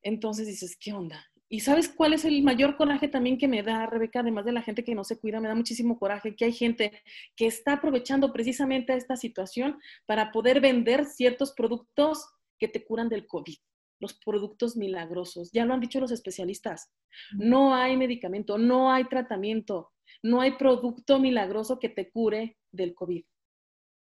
Entonces 0.03 0.45
dices, 0.45 0.77
¿qué 0.79 0.93
onda? 0.93 1.25
¿Y 1.49 1.61
sabes 1.61 1.89
cuál 1.89 2.13
es 2.13 2.25
el 2.25 2.43
mayor 2.43 2.77
coraje 2.77 3.07
también 3.07 3.39
que 3.39 3.47
me 3.47 3.63
da, 3.63 3.87
Rebeca? 3.87 4.19
Además 4.19 4.45
de 4.45 4.51
la 4.51 4.61
gente 4.61 4.83
que 4.83 4.93
no 4.93 5.03
se 5.03 5.17
cuida, 5.17 5.39
me 5.39 5.47
da 5.47 5.55
muchísimo 5.55 5.97
coraje 5.97 6.35
que 6.35 6.45
hay 6.45 6.53
gente 6.53 7.01
que 7.35 7.47
está 7.47 7.73
aprovechando 7.73 8.31
precisamente 8.31 8.93
esta 8.93 9.15
situación 9.15 9.79
para 10.05 10.31
poder 10.31 10.61
vender 10.61 11.05
ciertos 11.05 11.53
productos 11.53 12.29
que 12.59 12.67
te 12.67 12.83
curan 12.85 13.09
del 13.09 13.25
COVID 13.25 13.57
los 13.99 14.13
productos 14.13 14.77
milagrosos. 14.77 15.51
Ya 15.51 15.65
lo 15.65 15.73
han 15.73 15.79
dicho 15.79 15.99
los 15.99 16.11
especialistas. 16.11 16.91
No 17.33 17.75
hay 17.75 17.97
medicamento, 17.97 18.57
no 18.57 18.91
hay 18.91 19.05
tratamiento, 19.05 19.91
no 20.23 20.41
hay 20.41 20.51
producto 20.57 21.19
milagroso 21.19 21.79
que 21.79 21.89
te 21.89 22.09
cure 22.09 22.57
del 22.71 22.93
COVID. 22.93 23.23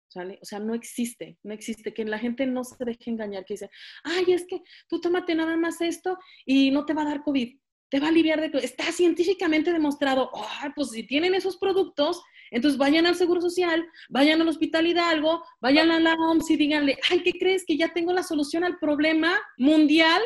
¿Sale? 0.08 0.38
O 0.44 0.46
sea, 0.46 0.60
no 0.60 0.76
existe, 0.76 1.40
no 1.42 1.54
existe. 1.54 1.94
Que 1.94 2.06
la 2.06 2.20
gente 2.20 2.46
no 2.46 2.64
se 2.64 2.84
deje 2.86 3.10
engañar, 3.10 3.46
que 3.46 3.56
dice, 3.56 3.70
ay, 4.04 4.26
es 4.28 4.46
que 4.46 4.62
tú 4.88 5.02
tómate 5.02 5.34
nada 5.34 5.58
más 5.58 5.82
esto 5.82 6.18
y 6.46 6.70
no 6.70 6.86
te 6.86 6.94
va 6.94 7.02
a 7.02 7.06
dar 7.06 7.24
COVID, 7.24 7.58
te 7.90 8.00
va 8.00 8.08
a 8.08 8.10
aliviar 8.10 8.40
de 8.40 8.52
COVID. 8.52 8.64
Está 8.64 8.92
científicamente 8.92 9.74
demostrado, 9.74 10.30
ay, 10.62 10.70
pues 10.76 10.92
si 10.92 11.08
tienen 11.08 11.34
esos 11.34 11.58
productos, 11.58 12.22
entonces 12.54 12.78
vayan 12.78 13.08
al 13.08 13.16
Seguro 13.16 13.42
Social, 13.42 13.84
vayan 14.10 14.40
al 14.40 14.48
Hospital 14.48 14.86
Hidalgo, 14.86 15.44
vayan 15.60 15.90
a 15.90 16.00
la 16.00 16.14
OMS 16.14 16.50
y 16.52 16.58
díganle, 16.58 17.00
ay, 17.10 17.24
¿qué 17.24 17.32
crees? 17.34 17.66
Que 17.66 17.78
ya 17.78 17.92
tengo 17.94 18.14
la 18.14 18.22
solución 18.22 18.64
al 18.64 18.78
problema 18.78 19.40
mundial 19.58 20.22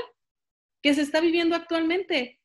que 0.83 0.93
se 0.93 1.01
está 1.01 1.21
viviendo 1.21 1.55
actualmente. 1.55 2.41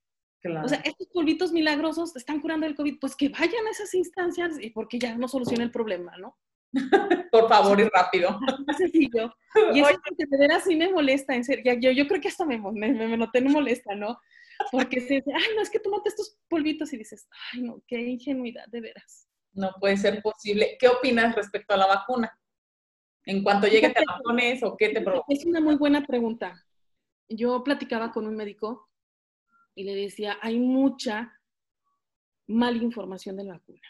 O 0.62 0.68
sea, 0.68 0.78
estos 0.84 1.08
polvitos 1.08 1.52
milagrosos 1.52 2.14
están 2.16 2.40
curando 2.40 2.66
el 2.66 2.76
COVID, 2.76 2.98
pues 3.00 3.16
que 3.16 3.28
vayan 3.28 3.66
a 3.66 3.70
esas 3.70 3.92
instancias 3.94 4.56
y 4.60 4.70
porque 4.70 4.98
ya 4.98 5.16
no 5.16 5.26
soluciona 5.26 5.64
el 5.64 5.70
problema, 5.72 6.16
¿no? 6.16 6.36
Por 7.32 7.48
favor 7.48 7.80
y 7.80 7.84
rápido. 7.84 8.38
sencillo. 8.78 9.34
Y 9.74 9.80
eso 9.80 10.00
que 10.16 10.26
de 10.26 10.38
veras 10.38 10.64
sí 10.64 10.76
me 10.76 10.92
molesta, 10.92 11.34
en 11.34 11.44
serio. 11.44 11.74
Yo, 11.80 11.90
yo 11.90 12.06
creo 12.06 12.20
que 12.20 12.28
hasta 12.28 12.44
me, 12.44 12.58
me, 12.58 12.92
me 12.92 13.16
noté 13.16 13.40
no 13.40 13.50
molesta, 13.50 13.94
¿no? 13.96 14.18
Porque 14.70 15.00
se 15.00 15.14
dice, 15.14 15.32
ay, 15.34 15.56
no, 15.56 15.62
es 15.62 15.70
que 15.70 15.80
tómate 15.80 16.08
estos 16.08 16.38
polvitos 16.48 16.92
y 16.92 16.98
dices, 16.98 17.28
ay, 17.52 17.62
no, 17.62 17.82
qué 17.86 18.00
ingenuidad, 18.00 18.66
de 18.68 18.80
veras 18.80 19.28
no 19.52 19.72
puede 19.80 19.96
ser 19.96 20.22
posible. 20.22 20.76
¿Qué 20.78 20.88
opinas 20.88 21.34
respecto 21.34 21.74
a 21.74 21.76
la 21.76 21.86
vacuna? 21.86 22.38
En 23.24 23.42
cuanto 23.42 23.66
llegue, 23.66 23.90
¿te 23.90 24.00
la 24.00 24.18
pones 24.22 24.62
o 24.62 24.76
qué 24.76 24.88
te 24.88 25.00
provoca? 25.00 25.26
Es 25.28 25.44
una 25.44 25.60
muy 25.60 25.76
buena 25.76 26.04
pregunta. 26.04 26.64
Yo 27.28 27.62
platicaba 27.62 28.10
con 28.10 28.26
un 28.26 28.34
médico 28.34 28.88
y 29.74 29.84
le 29.84 29.94
decía, 29.94 30.38
hay 30.42 30.58
mucha 30.58 31.38
mala 32.48 32.82
información 32.82 33.36
de 33.36 33.44
la 33.44 33.54
vacuna. 33.54 33.80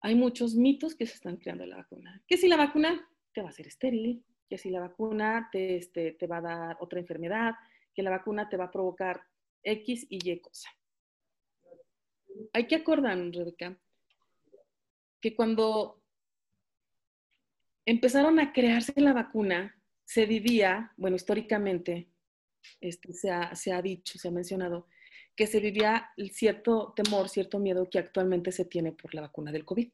Hay 0.00 0.14
muchos 0.14 0.54
mitos 0.54 0.94
que 0.94 1.06
se 1.06 1.14
están 1.14 1.38
creando 1.38 1.64
de 1.64 1.70
la 1.70 1.76
vacuna. 1.78 2.22
Que 2.26 2.36
si 2.36 2.46
la 2.46 2.56
vacuna 2.56 3.08
te 3.32 3.40
va 3.40 3.48
a 3.48 3.50
hacer 3.50 3.66
estéril, 3.66 4.22
que 4.48 4.58
si 4.58 4.70
la 4.70 4.80
vacuna 4.80 5.48
te, 5.50 5.76
este, 5.76 6.12
te 6.12 6.26
va 6.26 6.38
a 6.38 6.42
dar 6.42 6.76
otra 6.80 7.00
enfermedad, 7.00 7.54
que 7.94 8.02
la 8.02 8.10
vacuna 8.10 8.48
te 8.48 8.58
va 8.58 8.64
a 8.64 8.70
provocar 8.70 9.22
X 9.62 10.06
y 10.10 10.30
Y 10.30 10.40
cosa. 10.40 10.68
Hay 12.52 12.66
que 12.66 12.74
acordar, 12.74 13.16
Rebeca, 13.16 13.78
que 15.24 15.34
cuando 15.34 16.02
empezaron 17.86 18.38
a 18.38 18.52
crearse 18.52 18.92
la 18.96 19.14
vacuna, 19.14 19.74
se 20.04 20.26
vivía, 20.26 20.92
bueno, 20.98 21.16
históricamente, 21.16 22.10
este, 22.78 23.14
se, 23.14 23.30
ha, 23.30 23.54
se 23.54 23.72
ha 23.72 23.80
dicho, 23.80 24.18
se 24.18 24.28
ha 24.28 24.30
mencionado, 24.30 24.86
que 25.34 25.46
se 25.46 25.60
vivía 25.60 26.10
cierto 26.30 26.92
temor, 26.94 27.30
cierto 27.30 27.58
miedo 27.58 27.88
que 27.88 27.98
actualmente 27.98 28.52
se 28.52 28.66
tiene 28.66 28.92
por 28.92 29.14
la 29.14 29.22
vacuna 29.22 29.50
del 29.50 29.64
COVID. 29.64 29.90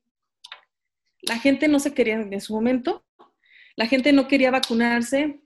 La 1.23 1.39
gente 1.39 1.69
no 1.69 1.79
se 1.79 1.95
quería 1.95 2.17
en 2.17 2.41
su 2.41 2.53
momento, 2.53 3.07
la 3.77 3.87
gente 3.87 4.13
no 4.13 4.27
quería 4.27 4.51
vacunarse 4.51 5.45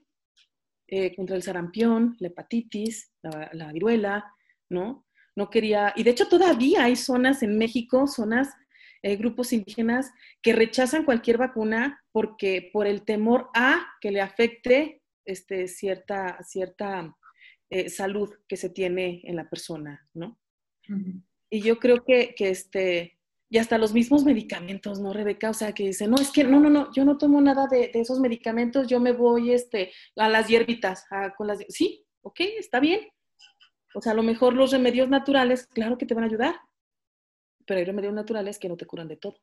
eh, 0.87 1.15
contra 1.15 1.35
el 1.35 1.43
sarampión, 1.43 2.17
la 2.19 2.29
hepatitis, 2.29 3.11
la, 3.21 3.71
viruela, 3.71 4.33
¿no? 4.67 5.05
No 5.35 5.51
quería, 5.51 5.93
y 5.95 6.01
de 6.01 6.09
hecho 6.09 6.27
todavía 6.27 6.85
hay 6.85 6.95
zonas 6.95 7.43
en 7.43 7.55
México, 7.55 8.07
zonas, 8.07 8.49
eh, 9.05 9.17
grupos 9.17 9.53
indígenas 9.53 10.11
que 10.41 10.51
rechazan 10.51 11.05
cualquier 11.05 11.37
vacuna 11.37 12.03
porque 12.11 12.71
por 12.73 12.87
el 12.87 13.03
temor 13.03 13.49
a 13.53 13.85
que 14.01 14.09
le 14.09 14.19
afecte 14.19 15.03
este, 15.25 15.67
cierta, 15.67 16.39
cierta 16.41 17.15
eh, 17.69 17.89
salud 17.91 18.33
que 18.47 18.57
se 18.57 18.71
tiene 18.71 19.21
en 19.25 19.35
la 19.35 19.47
persona, 19.47 20.09
¿no? 20.15 20.39
Y 21.51 21.61
yo 21.61 21.77
creo 21.77 22.03
que, 22.03 22.33
que, 22.35 22.49
este, 22.49 23.19
y 23.47 23.59
hasta 23.59 23.77
los 23.77 23.93
mismos 23.93 24.23
medicamentos, 24.23 24.99
¿no, 24.99 25.13
Rebeca? 25.13 25.51
O 25.51 25.53
sea, 25.53 25.71
que 25.71 25.85
dicen, 25.85 26.09
no, 26.09 26.17
es 26.17 26.31
que 26.31 26.43
no, 26.43 26.59
no, 26.59 26.71
no, 26.71 26.91
yo 26.91 27.05
no 27.05 27.19
tomo 27.19 27.39
nada 27.41 27.67
de, 27.67 27.91
esos 27.93 28.19
medicamentos, 28.19 28.87
yo 28.87 28.99
me 28.99 29.11
voy 29.11 29.51
este, 29.51 29.93
a 30.15 30.27
las 30.29 30.47
hierbitas, 30.47 31.05
con 31.37 31.45
las... 31.45 31.59
Sí, 31.69 32.03
ok, 32.23 32.39
está 32.57 32.79
bien. 32.79 33.01
O 33.93 34.01
sea, 34.01 34.13
a 34.13 34.15
lo 34.15 34.23
mejor 34.23 34.55
los 34.55 34.71
remedios 34.71 35.09
naturales, 35.09 35.67
claro 35.67 35.99
que 35.99 36.07
te 36.07 36.15
van 36.15 36.23
a 36.23 36.27
ayudar, 36.27 36.55
pero 37.65 37.79
hay 37.79 37.85
remedios 37.85 38.13
naturales 38.13 38.59
que 38.59 38.69
no 38.69 38.77
te 38.77 38.85
curan 38.85 39.07
de 39.07 39.17
todo. 39.17 39.37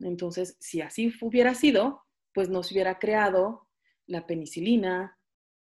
Entonces, 0.00 0.56
si 0.60 0.80
así 0.80 1.12
hubiera 1.20 1.54
sido, 1.54 2.02
pues 2.32 2.48
no 2.48 2.62
se 2.62 2.74
hubiera 2.74 2.98
creado 2.98 3.68
la 4.06 4.26
penicilina 4.26 5.18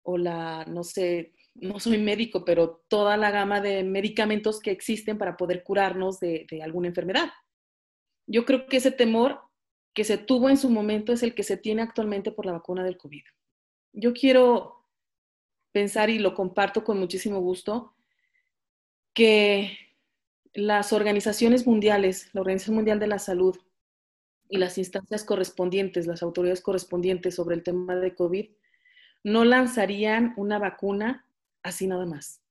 o 0.03 0.17
la, 0.17 0.65
no 0.65 0.83
sé, 0.83 1.33
no 1.53 1.79
soy 1.79 1.97
médico, 1.97 2.45
pero 2.45 2.83
toda 2.87 3.17
la 3.17 3.31
gama 3.31 3.61
de 3.61 3.83
medicamentos 3.83 4.59
que 4.59 4.71
existen 4.71 5.17
para 5.17 5.37
poder 5.37 5.63
curarnos 5.63 6.19
de, 6.19 6.47
alguna 6.63 6.87
enfermedad. 6.87 7.29
Yo 8.25 8.45
creo 8.45 8.67
que 8.67 8.77
ese 8.77 8.91
temor 8.91 9.41
que 9.93 10.03
se 10.03 10.17
tuvo 10.17 10.49
en 10.49 10.57
su 10.57 10.69
momento 10.69 11.13
es 11.13 11.23
el 11.23 11.33
que 11.33 11.43
se 11.43 11.57
tiene 11.57 11.81
actualmente 11.81 12.31
por 12.31 12.45
la 12.45 12.51
vacuna 12.51 12.83
del 12.83 12.97
COVID. 12.97 13.23
Yo 13.93 14.13
quiero 14.13 14.85
pensar, 15.71 16.09
y 16.09 16.19
lo 16.19 16.33
comparto 16.33 16.83
con 16.83 16.99
muchísimo 16.99 17.39
gusto, 17.39 17.95
que 19.13 19.77
las 20.57 20.91
organizaciones 20.91 21.67
mundiales, 21.67 22.31
la 22.33 22.41
Organización 22.41 22.77
Mundial 22.77 22.99
de 22.99 23.05
la 23.05 23.19
Salud 23.19 23.55
y 24.49 24.57
las 24.57 24.79
instancias 24.79 25.23
correspondientes, 25.23 26.07
las 26.07 26.23
autoridades 26.23 26.61
correspondientes 26.61 27.35
sobre 27.35 27.55
el 27.55 27.61
tema 27.61 27.95
de 27.95 28.15
COVID, 28.15 28.49
no 29.23 29.45
lanzarían 29.45 30.33
una 30.35 30.57
vacuna 30.57 31.27
así 31.61 31.85
nada 31.85 32.07
más, 32.07 32.41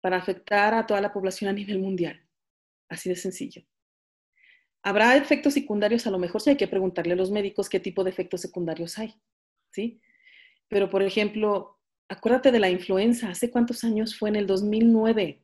para 0.00 0.16
afectar 0.16 0.74
a 0.74 0.86
toda 0.86 1.00
la 1.00 1.12
población 1.12 1.50
a 1.50 1.52
nivel 1.52 1.80
mundial. 1.80 2.24
Así 2.88 3.08
de 3.08 3.16
sencillo. 3.16 3.64
Habrá 4.84 5.16
efectos 5.16 5.54
secundarios, 5.54 6.06
a 6.06 6.12
lo 6.12 6.20
mejor 6.20 6.40
sí 6.40 6.50
hay 6.50 6.56
que 6.56 6.68
preguntarle 6.68 7.14
a 7.14 7.16
los 7.16 7.32
médicos 7.32 7.68
qué 7.68 7.80
tipo 7.80 8.04
de 8.04 8.10
efectos 8.10 8.42
secundarios 8.42 8.96
hay, 8.96 9.20
¿sí? 9.72 10.00
Pero, 10.68 10.88
por 10.88 11.02
ejemplo, 11.02 11.80
acuérdate 12.08 12.52
de 12.52 12.60
la 12.60 12.70
influenza, 12.70 13.30
¿hace 13.30 13.50
cuántos 13.50 13.82
años 13.82 14.16
fue? 14.16 14.28
En 14.28 14.36
el 14.36 14.46
2009. 14.46 15.42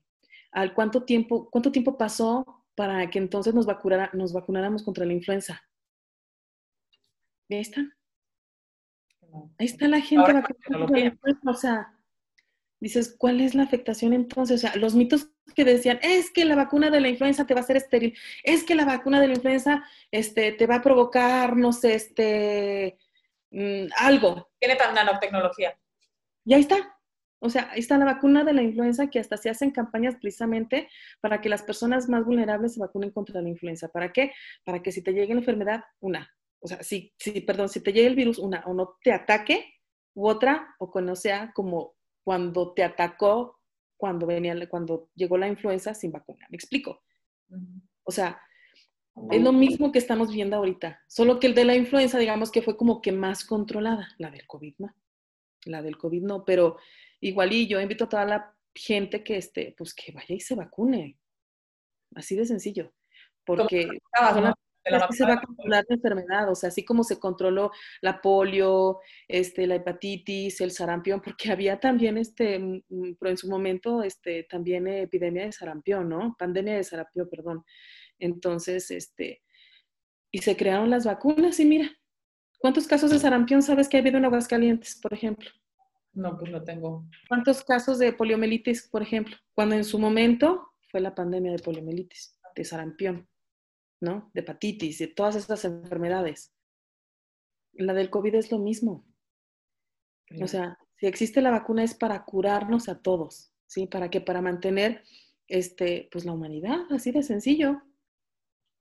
¿Al 0.56 0.72
cuánto 0.72 1.02
tiempo, 1.02 1.50
cuánto 1.50 1.70
tiempo 1.70 1.98
pasó 1.98 2.64
para 2.74 3.10
que 3.10 3.18
entonces 3.18 3.54
nos, 3.54 3.66
nos 4.14 4.32
vacunáramos 4.32 4.82
contra 4.82 5.04
la 5.04 5.12
influenza? 5.12 5.62
Ahí 7.50 7.58
están. 7.58 7.92
Ahí 9.58 9.66
está 9.66 9.86
la 9.86 10.00
gente 10.00 10.32
vacunada 10.32 11.18
O 11.46 11.52
sea, 11.52 11.94
dices, 12.80 13.14
¿cuál 13.18 13.42
es 13.42 13.54
la 13.54 13.64
afectación 13.64 14.14
entonces? 14.14 14.64
O 14.64 14.66
sea, 14.66 14.76
los 14.76 14.94
mitos 14.94 15.30
que 15.54 15.66
decían, 15.66 15.98
es 16.00 16.30
que 16.30 16.46
la 16.46 16.56
vacuna 16.56 16.88
de 16.88 17.02
la 17.02 17.10
influenza 17.10 17.46
te 17.46 17.52
va 17.52 17.60
a 17.60 17.62
hacer 17.62 17.76
estéril, 17.76 18.16
es 18.42 18.64
que 18.64 18.74
la 18.74 18.86
vacuna 18.86 19.20
de 19.20 19.28
la 19.28 19.34
influenza 19.34 19.84
este, 20.10 20.52
te 20.52 20.66
va 20.66 20.76
a 20.76 20.82
provocar, 20.82 21.54
no 21.54 21.74
sé, 21.74 21.96
este, 21.96 22.98
mm, 23.50 23.88
algo. 23.98 24.48
Tiene 24.58 24.76
tan 24.76 24.94
nanotecnología. 24.94 25.78
Y 26.46 26.54
ahí 26.54 26.62
está. 26.62 26.95
O 27.38 27.50
sea, 27.50 27.70
ahí 27.70 27.80
está 27.80 27.98
la 27.98 28.04
vacuna 28.04 28.44
de 28.44 28.52
la 28.52 28.62
influenza 28.62 29.08
que 29.08 29.18
hasta 29.18 29.36
se 29.36 29.50
hacen 29.50 29.70
campañas 29.70 30.16
precisamente 30.16 30.88
para 31.20 31.40
que 31.40 31.48
las 31.48 31.62
personas 31.62 32.08
más 32.08 32.24
vulnerables 32.24 32.74
se 32.74 32.80
vacunen 32.80 33.10
contra 33.10 33.42
la 33.42 33.48
influenza. 33.48 33.88
¿Para 33.88 34.12
qué? 34.12 34.32
Para 34.64 34.82
que 34.82 34.92
si 34.92 35.02
te 35.02 35.12
llegue 35.12 35.34
la 35.34 35.40
enfermedad, 35.40 35.84
una. 36.00 36.30
O 36.60 36.68
sea, 36.68 36.82
si, 36.82 37.12
si 37.18 37.42
perdón, 37.42 37.68
si 37.68 37.80
te 37.80 37.92
llegue 37.92 38.08
el 38.08 38.16
virus, 38.16 38.38
una, 38.38 38.62
o 38.66 38.74
no 38.74 38.96
te 39.02 39.12
ataque, 39.12 39.74
u 40.14 40.28
otra, 40.28 40.74
o 40.78 40.90
que 40.90 41.02
no 41.02 41.14
sea 41.14 41.52
como 41.54 41.94
cuando 42.24 42.72
te 42.72 42.82
atacó, 42.82 43.60
cuando, 43.96 44.26
venía, 44.26 44.54
cuando 44.68 45.10
llegó 45.14 45.38
la 45.38 45.48
influenza 45.48 45.94
sin 45.94 46.12
vacuna. 46.12 46.46
¿Me 46.50 46.56
explico? 46.56 47.02
O 48.02 48.10
sea, 48.10 48.40
es 49.30 49.42
lo 49.42 49.52
mismo 49.52 49.92
que 49.92 49.98
estamos 49.98 50.32
viendo 50.32 50.56
ahorita, 50.56 51.00
solo 51.06 51.38
que 51.38 51.46
el 51.46 51.54
de 51.54 51.64
la 51.64 51.74
influenza, 51.74 52.18
digamos 52.18 52.50
que 52.50 52.62
fue 52.62 52.76
como 52.76 53.00
que 53.00 53.12
más 53.12 53.44
controlada, 53.44 54.08
la 54.18 54.30
del 54.30 54.46
COVID 54.46 54.74
no, 54.78 54.94
la 55.66 55.82
del 55.82 55.98
COVID 55.98 56.22
no, 56.22 56.44
pero 56.44 56.78
igual 57.20 57.52
y 57.52 57.66
yo 57.66 57.80
invito 57.80 58.04
a 58.04 58.08
toda 58.08 58.24
la 58.24 58.54
gente 58.74 59.22
que 59.22 59.36
esté, 59.36 59.74
pues 59.76 59.94
que 59.94 60.12
vaya 60.12 60.34
y 60.34 60.40
se 60.40 60.54
vacune, 60.54 61.18
así 62.14 62.36
de 62.36 62.46
sencillo, 62.46 62.92
porque 63.44 63.88
se 65.10 65.24
va 65.24 65.34
a 65.34 65.40
controlar 65.40 65.84
la 65.88 65.94
enfermedad, 65.94 66.50
o 66.50 66.54
sea, 66.54 66.68
así 66.68 66.84
como 66.84 67.02
se 67.04 67.18
controló 67.18 67.70
la 68.00 68.20
polio, 68.20 69.00
este, 69.26 69.66
la 69.66 69.76
hepatitis, 69.76 70.60
el 70.60 70.70
sarampión, 70.70 71.20
porque 71.20 71.50
había 71.50 71.80
también, 71.80 72.18
este, 72.18 72.58
mm, 72.58 72.82
mm, 72.88 73.16
pero 73.18 73.30
en 73.30 73.36
su 73.36 73.48
momento, 73.48 74.02
este, 74.02 74.44
también 74.44 74.86
epidemia 74.86 75.44
de 75.44 75.52
sarampión, 75.52 76.08
¿no? 76.08 76.36
Pandemia 76.38 76.76
de 76.76 76.84
sarampión, 76.84 77.28
perdón. 77.28 77.64
Entonces, 78.18 78.90
este, 78.90 79.42
y 80.30 80.38
se 80.38 80.56
crearon 80.56 80.90
las 80.90 81.04
vacunas 81.04 81.58
y 81.60 81.64
mira, 81.64 81.90
¿cuántos 82.58 82.86
casos 82.86 83.10
de 83.10 83.18
sarampión 83.18 83.62
sabes 83.62 83.88
que 83.88 83.96
ha 83.96 84.00
habido 84.00 84.18
en 84.18 84.24
Aguascalientes, 84.24 84.98
por 85.00 85.12
ejemplo? 85.12 85.50
No, 86.12 86.36
pues 86.38 86.50
no 86.50 86.62
tengo. 86.62 87.04
¿Cuántos 87.28 87.62
casos 87.62 87.98
de 87.98 88.12
poliomielitis, 88.12 88.88
por 88.88 89.02
ejemplo? 89.02 89.36
Cuando 89.54 89.74
en 89.74 89.84
su 89.84 89.98
momento 89.98 90.72
fue 90.90 91.00
la 91.00 91.14
pandemia 91.14 91.52
de 91.52 91.58
poliomielitis, 91.58 92.38
de 92.54 92.64
sarampión. 92.64 93.28
¿no? 94.00 94.30
De 94.34 94.40
hepatitis, 94.40 94.98
de 94.98 95.08
todas 95.08 95.36
estas 95.36 95.64
enfermedades. 95.64 96.52
La 97.72 97.94
del 97.94 98.10
COVID 98.10 98.34
es 98.34 98.50
lo 98.50 98.58
mismo. 98.58 99.04
O 100.40 100.48
sea, 100.48 100.78
si 100.96 101.06
existe 101.06 101.40
la 101.40 101.50
vacuna 101.50 101.84
es 101.84 101.94
para 101.94 102.24
curarnos 102.24 102.88
a 102.88 103.00
todos, 103.00 103.52
¿sí? 103.66 103.86
Para 103.86 104.10
que 104.10 104.20
para 104.20 104.42
mantener 104.42 105.04
este, 105.46 106.08
pues 106.10 106.24
la 106.24 106.32
humanidad, 106.32 106.80
así 106.90 107.12
de 107.12 107.22
sencillo. 107.22 107.82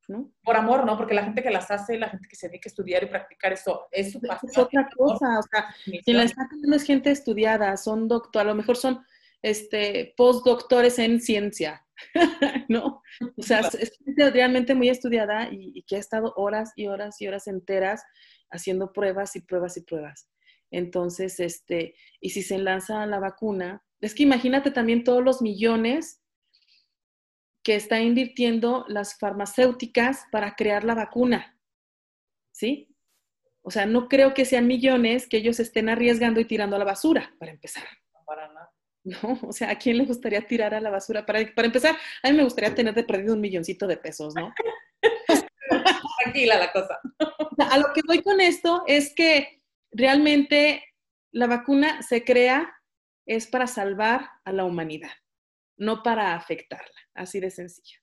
¿No? 0.08 0.32
Por 0.44 0.56
amor, 0.56 0.86
¿no? 0.86 0.98
Porque 0.98 1.16
la 1.16 1.24
gente 1.24 1.42
que 1.42 1.50
las 1.50 1.72
hace, 1.72 1.98
la 1.98 2.10
gente 2.10 2.28
que 2.30 2.36
se 2.36 2.48
dedica 2.48 2.68
a 2.68 2.70
estudiar 2.70 3.04
y 3.04 3.08
practicar 3.08 3.54
eso, 3.54 3.88
es 3.92 4.12
su 4.12 4.22
pasión. 4.22 4.52
Es 4.52 4.58
otra 4.58 4.88
cosa, 4.96 5.40
o 5.40 5.44
sea, 5.44 5.76
quien 6.04 6.18
la 6.18 6.24
está 6.24 6.44
haciendo 6.44 6.76
es 6.76 6.84
gente 6.84 7.10
estudiada, 7.10 7.76
son 7.76 8.08
doctor, 8.08 8.44
a 8.44 8.46
lo 8.46 8.56
mejor 8.56 8.78
son 8.78 9.04
este, 9.42 10.14
postdoctores 10.18 11.00
en 11.00 11.22
ciencia, 11.22 11.86
¿no? 12.70 13.02
O 13.38 13.42
sea, 13.42 13.60
es 13.60 14.00
realmente 14.16 14.76
muy 14.76 14.90
estudiada 14.90 15.50
y, 15.52 15.84
que 15.84 15.96
ha 15.96 16.00
estado 16.00 16.34
horas 16.36 16.74
y 16.76 16.88
horas 16.88 17.22
y 17.22 17.28
horas 17.28 17.48
enteras 17.48 18.04
haciendo 18.50 18.92
pruebas 18.92 19.36
y 19.36 19.42
pruebas 19.42 19.78
y 19.78 19.82
pruebas. 19.82 20.30
Entonces, 20.72 21.40
este, 21.40 21.96
y 22.20 22.32
si 22.32 22.42
se 22.42 22.58
lanza 22.58 23.06
la 23.06 23.20
vacuna, 23.20 23.84
es 24.02 24.16
que 24.16 24.24
imagínate 24.24 24.72
también 24.72 25.04
todos 25.04 25.24
los 25.24 25.42
millones 25.42 26.22
que 27.66 27.76
está 27.76 28.00
invirtiendo 28.00 28.86
las 28.88 29.18
farmacéuticas 29.18 30.26
para 30.32 30.56
crear 30.56 30.84
la 30.84 30.94
vacuna, 30.94 31.60
¿sí? 32.54 32.96
O 33.64 33.72
sea, 33.72 33.88
no 33.88 34.08
creo 34.08 34.36
que 34.36 34.46
sean 34.46 34.68
millones 34.68 35.28
que 35.28 35.38
ellos 35.38 35.60
estén 35.60 35.90
arriesgando 35.90 36.40
y 36.40 36.46
tirando 36.46 36.76
a 36.76 36.80
la 36.80 36.86
basura, 36.86 37.34
para 37.40 37.52
empezar. 37.52 37.84
para 38.28 38.48
nada. 38.50 38.72
¿no? 39.04 39.40
O 39.42 39.52
sea, 39.52 39.72
¿a 39.72 39.78
quién 39.80 39.98
le 39.98 40.06
gustaría 40.06 40.46
tirar 40.46 40.76
a 40.76 40.80
la 40.80 40.92
basura? 40.92 41.26
Para, 41.26 41.40
para 41.56 41.66
empezar, 41.66 41.96
a 42.22 42.30
mí 42.30 42.38
me 42.38 42.44
gustaría 42.44 42.76
tener 42.76 42.94
de 42.94 43.04
perdido 43.04 43.34
un 43.34 43.42
milloncito 43.42 43.88
de 43.88 43.98
pesos, 43.98 44.36
¿no? 44.36 44.54
Tranquila 46.24 46.60
la 46.60 46.72
cosa. 46.72 47.00
A 47.72 47.78
lo 47.80 47.88
que 47.96 48.02
voy 48.06 48.22
con 48.22 48.42
esto 48.42 48.84
es 48.86 49.12
que 49.16 49.64
realmente 49.92 50.84
la 51.32 51.48
vacuna 51.48 52.04
se 52.04 52.24
crea 52.24 52.76
es 53.26 53.48
para 53.48 53.66
salvar 53.66 54.30
a 54.44 54.52
la 54.52 54.66
humanidad, 54.66 55.12
no 55.78 56.04
para 56.04 56.36
afectarla, 56.36 57.00
así 57.14 57.40
de 57.40 57.52
sencillo. 57.52 58.00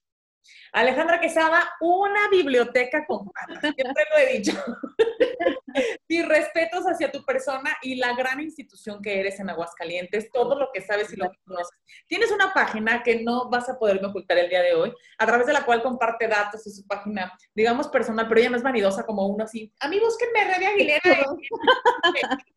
Alejandra 0.73 1.19
Quesada, 1.19 1.75
una 1.79 2.29
biblioteca 2.29 3.05
con 3.05 3.29
patas, 3.29 3.59
siempre 3.61 4.05
lo 4.11 4.17
he 4.17 4.37
dicho. 4.37 4.51
Mis 6.07 6.27
respetos 6.27 6.85
hacia 6.85 7.11
tu 7.11 7.23
persona 7.23 7.75
y 7.81 7.95
la 7.95 8.15
gran 8.15 8.39
institución 8.39 9.01
que 9.01 9.19
eres 9.19 9.39
en 9.39 9.49
Aguascalientes, 9.49 10.29
todo 10.31 10.57
lo 10.57 10.69
que 10.71 10.81
sabes 10.81 11.11
y 11.13 11.15
lo 11.15 11.29
que 11.31 11.39
conoces. 11.45 11.79
Tienes 12.07 12.31
una 12.31 12.53
página 12.53 13.01
que 13.01 13.23
no 13.23 13.49
vas 13.49 13.69
a 13.69 13.79
poderme 13.79 14.07
ocultar 14.07 14.37
el 14.37 14.49
día 14.49 14.61
de 14.61 14.73
hoy, 14.73 14.93
a 15.17 15.25
través 15.25 15.47
de 15.47 15.53
la 15.53 15.65
cual 15.65 15.81
comparte 15.81 16.27
datos 16.27 16.63
de 16.63 16.71
su 16.71 16.85
página, 16.85 17.31
digamos 17.55 17.87
personal, 17.87 18.27
pero 18.27 18.39
ella 18.39 18.49
no 18.51 18.57
es 18.57 18.63
vanidosa 18.63 19.05
como 19.05 19.25
uno 19.27 19.45
así. 19.45 19.73
A 19.79 19.87
mí 19.87 19.99
búsquenme 19.99 20.53
Redia 20.53 20.69
Aguilera. 20.69 21.01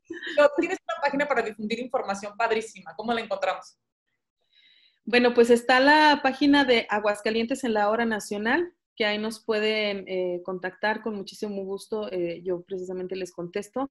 tienes 0.59 0.79
una 0.85 1.01
página 1.03 1.27
para 1.27 1.43
difundir 1.43 1.81
información 1.81 2.37
padrísima. 2.37 2.95
¿Cómo 2.95 3.13
la 3.13 3.21
encontramos? 3.21 3.79
Bueno, 5.09 5.35
pues 5.35 5.51
está 5.51 5.79
la 5.79 6.19
página 6.21 6.65
de 6.65 6.85
Aguascalientes 6.91 7.63
en 7.63 7.75
la 7.75 7.91
hora 7.91 8.05
nacional, 8.05 8.73
que 8.97 9.07
ahí 9.07 9.19
nos 9.19 9.45
pueden 9.45 10.05
eh, 10.09 10.43
contactar 10.45 11.01
con 11.01 11.15
muchísimo 11.15 11.65
gusto. 11.65 12.11
Eh, 12.11 12.43
yo 12.43 12.63
precisamente 12.63 13.15
les 13.15 13.31
contesto. 13.31 13.89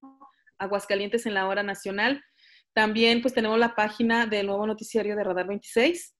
Aguascalientes 0.58 1.24
en 1.24 1.32
la 1.32 1.48
hora 1.48 1.62
nacional. 1.62 2.22
También 2.74 3.22
pues 3.22 3.32
tenemos 3.32 3.58
la 3.58 3.74
página 3.74 4.26
del 4.26 4.48
nuevo 4.48 4.66
noticiario 4.66 5.16
de 5.16 5.24
Radar 5.24 5.46
26, 5.46 6.14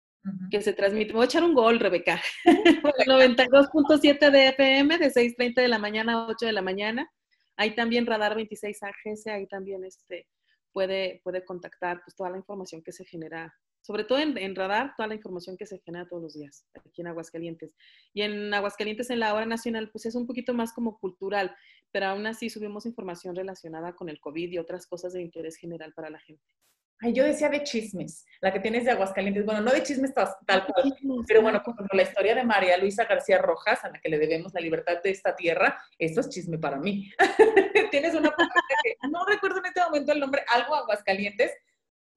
que 0.49 0.61
se 0.63 0.73
transmite. 0.73 1.13
voy 1.13 1.21
a 1.21 1.25
echar 1.25 1.43
un 1.43 1.53
gol, 1.53 1.79
Rebeca. 1.79 2.19
92.7 2.45 4.31
de 4.31 4.47
FM, 4.47 4.97
de 4.97 5.13
6.30 5.13 5.61
de 5.61 5.67
la 5.67 5.77
mañana 5.77 6.13
a 6.13 6.27
8 6.27 6.47
de 6.47 6.53
la 6.53 6.63
mañana. 6.63 7.07
Ahí 7.55 7.75
también 7.75 8.07
Radar 8.07 8.33
26 8.33 8.81
AGS, 8.81 9.27
ahí 9.27 9.45
también 9.45 9.83
este, 9.83 10.27
puede, 10.71 11.21
puede 11.23 11.45
contactar 11.45 12.01
pues, 12.03 12.15
toda 12.15 12.31
la 12.31 12.37
información 12.37 12.81
que 12.81 12.91
se 12.91 13.05
genera 13.05 13.53
sobre 13.87 14.03
todo 14.03 14.19
en, 14.19 14.53
radar, 14.53 14.95
toda 14.97 15.07
la 15.07 15.15
información 15.15 15.55
que 15.55 15.65
se 15.65 15.79
genera 15.79 16.05
todos 16.09 16.21
los 16.21 16.33
días 16.33 16.65
aquí 16.75 16.99
en 16.99 17.07
Aguascalientes. 17.07 17.73
Y 18.13 18.21
en 18.21 18.53
Aguascalientes, 18.53 19.09
en 19.11 19.21
la 19.21 19.33
hora 19.33 19.45
nacional, 19.45 19.89
pues 19.91 20.05
es 20.05 20.15
un 20.15 20.27
poquito 20.27 20.53
más 20.53 20.73
como 20.73 20.99
cultural, 20.99 21.55
pero 21.93 22.07
aún 22.07 22.27
así 22.27 22.49
subimos 22.49 22.85
información 22.85 23.33
relacionada 23.33 23.95
con 23.95 24.09
el 24.09 24.19
COVID 24.19 24.51
y 24.51 24.57
otras 24.57 24.87
cosas 24.87 25.13
de 25.13 25.21
interés 25.21 25.55
general 25.55 25.93
para 25.93 26.09
la 26.09 26.19
gente. 26.19 26.43
Ay, 26.99 27.13
yo 27.13 27.23
decía 27.23 27.47
de 27.47 27.63
chismes, 27.63 28.25
la 28.41 28.51
que 28.51 28.59
tienes 28.59 28.83
de 28.83 28.91
Aguascalientes. 28.91 29.45
Bueno, 29.45 29.61
no 29.61 29.71
de 29.71 29.83
chismes 29.83 30.13
tal, 30.13 30.35
cual, 30.45 30.93
pero 31.25 31.41
bueno, 31.41 31.61
por 31.63 31.75
ejemplo, 31.75 31.95
la 31.95 32.03
historia 32.03 32.35
de 32.35 32.43
María 32.43 32.77
Luisa 32.77 33.05
García 33.05 33.37
Rojas, 33.37 33.85
a 33.85 33.89
la 33.89 34.01
que 34.01 34.09
le 34.09 34.19
debemos 34.19 34.53
la 34.53 34.59
libertad 34.59 35.01
de 35.01 35.11
esta 35.11 35.33
tierra, 35.33 35.81
eso 35.97 36.19
es 36.19 36.27
chisme 36.27 36.57
para 36.57 36.75
mí. 36.75 37.09
tienes 37.91 38.15
una 38.15 38.31
que 38.83 38.97
no 39.09 39.23
recuerdo 39.25 39.59
en 39.59 39.67
este 39.67 39.81
momento 39.81 40.11
el 40.11 40.19
nombre, 40.19 40.43
algo 40.53 40.75
Aguascalientes, 40.75 41.51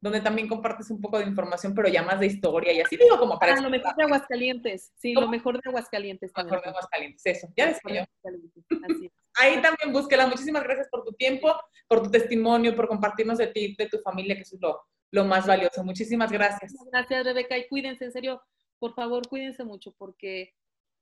donde 0.01 0.21
también 0.21 0.49
compartes 0.49 0.91
un 0.91 1.01
poco 1.01 1.19
de 1.19 1.27
información, 1.27 1.75
pero 1.75 1.89
ya 1.89 2.03
más 2.03 2.19
de 2.21 2.27
historia 2.27 2.73
y 2.73 2.81
así 2.81 2.97
digo 2.97 3.19
como 3.19 3.39
para... 3.39 3.55
Ah, 3.55 3.61
lo 3.61 3.69
mejor 3.69 3.95
de 3.97 4.05
Aguascalientes, 4.05 4.93
sí, 4.97 5.13
lo 5.13 5.29
mejor 5.29 5.61
de 5.61 5.69
Aguascalientes. 5.69 6.33
Lo 6.35 6.45
mejor 6.45 6.63
de 6.63 6.71
Aguascalientes, 6.71 7.23
eso, 7.27 7.49
ya 7.57 7.67
decía 7.67 8.09
Ahí 9.39 9.63
también 9.63 9.93
búsquela. 9.93 10.27
Muchísimas 10.27 10.65
gracias 10.65 10.89
por 10.91 11.05
tu 11.05 11.13
tiempo, 11.13 11.55
por 11.87 12.03
tu 12.03 12.11
testimonio, 12.11 12.75
por 12.75 12.89
compartirnos 12.89 13.39
de 13.39 13.49
ti, 13.49 13.77
de 13.79 13.87
tu 13.87 13.99
familia, 14.01 14.35
que 14.35 14.43
eso 14.43 14.57
es 14.57 14.63
lo, 14.63 14.81
lo 15.13 15.25
más 15.25 15.47
valioso. 15.47 15.85
Muchísimas 15.85 16.33
gracias. 16.33 16.75
Gracias, 16.91 17.25
Rebeca, 17.25 17.57
y 17.57 17.69
cuídense, 17.69 18.07
en 18.07 18.13
serio, 18.13 18.43
por 18.79 18.95
favor, 18.95 19.29
cuídense 19.29 19.65
mucho, 19.65 19.95
porque 19.99 20.55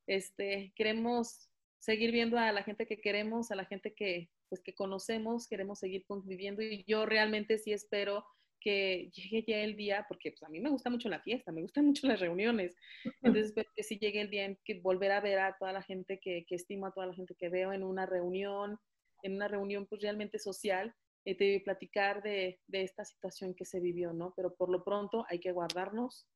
este, 0.07 0.73
queremos 0.75 1.49
seguir 1.79 2.11
viendo 2.11 2.39
a 2.39 2.53
la 2.53 2.63
gente 2.65 2.87
que 2.87 3.01
queremos, 3.01 3.51
a 3.51 3.57
la 3.57 3.65
gente 3.65 3.95
que, 3.95 4.29
pues, 4.49 4.61
que 4.63 4.75
conocemos, 4.75 5.47
queremos 5.47 5.79
seguir 5.79 6.05
conviviendo, 6.07 6.63
y 6.63 6.85
yo 6.87 7.07
realmente 7.07 7.59
sí 7.59 7.73
espero 7.73 8.25
que 8.61 9.11
llegue 9.15 9.45
ya 9.47 9.59
el 9.61 9.77
día, 9.77 10.07
porque 10.09 10.31
pues, 10.33 10.43
a 10.43 10.49
mí 10.49 10.61
me 10.61 10.71
gusta 10.71 10.91
mucho 10.91 11.09
la 11.09 11.21
fiesta, 11.21 11.53
me 11.53 11.63
gustan 11.63 11.87
mucho 11.87 12.07
las 12.07 12.21
reuniones, 12.21 12.77
entonces 13.05 13.47
espero 13.47 13.71
que 13.75 13.83
sí 13.83 13.99
llegue 13.99 14.21
el 14.21 14.31
día 14.31 14.45
en 14.45 14.59
que 14.65 14.81
volver 14.81 15.13
a 15.13 15.21
ver 15.21 15.39
a 15.39 15.57
toda 15.59 15.73
la 15.73 15.83
gente 15.83 16.19
que, 16.21 16.45
que 16.47 16.55
estimo, 16.55 16.87
a 16.87 16.93
toda 16.93 17.07
la 17.07 17.15
gente 17.15 17.35
que 17.35 17.49
veo 17.49 17.73
en 17.73 17.83
una 17.83 18.07
reunión, 18.07 18.79
en 19.23 19.35
una 19.35 19.49
reunión 19.49 19.87
pues 19.87 20.03
realmente 20.03 20.39
social, 20.39 20.95
y 21.25 21.37
eh, 21.39 21.61
platicar 21.63 22.23
de, 22.23 22.61
de 22.67 22.83
esta 22.83 23.05
situación 23.05 23.55
que 23.55 23.65
se 23.65 23.81
vivió, 23.81 24.13
¿no? 24.13 24.33
Pero 24.35 24.55
por 24.55 24.71
lo 24.71 24.83
pronto 24.83 25.27
hay 25.29 25.41
que 25.41 25.53
guardarnos, 25.53 26.27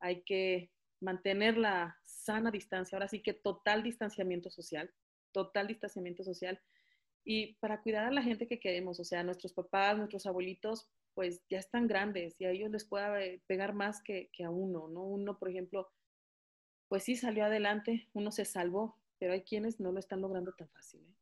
hay 0.00 0.22
que 0.22 0.70
mantener 1.00 1.56
la 1.56 1.96
sana 2.04 2.50
distancia, 2.50 2.96
ahora 2.96 3.08
sí 3.08 3.22
que 3.22 3.32
total 3.32 3.82
distanciamiento 3.82 4.50
social, 4.50 4.92
total 5.32 5.66
distanciamiento 5.66 6.24
social, 6.24 6.60
y 7.24 7.54
para 7.54 7.80
cuidar 7.80 8.04
a 8.04 8.10
la 8.10 8.22
gente 8.22 8.46
que 8.46 8.60
queremos, 8.60 9.00
o 9.00 9.04
sea, 9.04 9.24
nuestros 9.24 9.54
papás, 9.54 9.96
nuestros 9.96 10.26
abuelitos, 10.26 10.88
pues 11.14 11.42
ya 11.48 11.58
están 11.58 11.86
grandes 11.86 12.40
y 12.40 12.44
a 12.44 12.50
ellos 12.50 12.70
les 12.70 12.84
puede 12.84 13.40
pegar 13.46 13.72
más 13.72 14.02
que, 14.02 14.30
a 14.44 14.50
uno, 14.50 14.88
¿no? 14.88 15.04
Uno, 15.04 15.38
por 15.38 15.48
ejemplo, 15.48 15.90
pues 16.88 17.04
sí 17.04 17.16
salió 17.16 17.44
adelante, 17.44 18.08
uno 18.12 18.30
se 18.30 18.44
salvó, 18.44 18.98
pero 19.18 19.32
hay 19.32 19.42
quienes 19.42 19.80
no 19.80 19.92
lo 19.92 20.00
están 20.00 20.20
logrando 20.20 20.52
tan 20.52 20.68
fácil. 20.68 21.00
¿eh? 21.02 21.14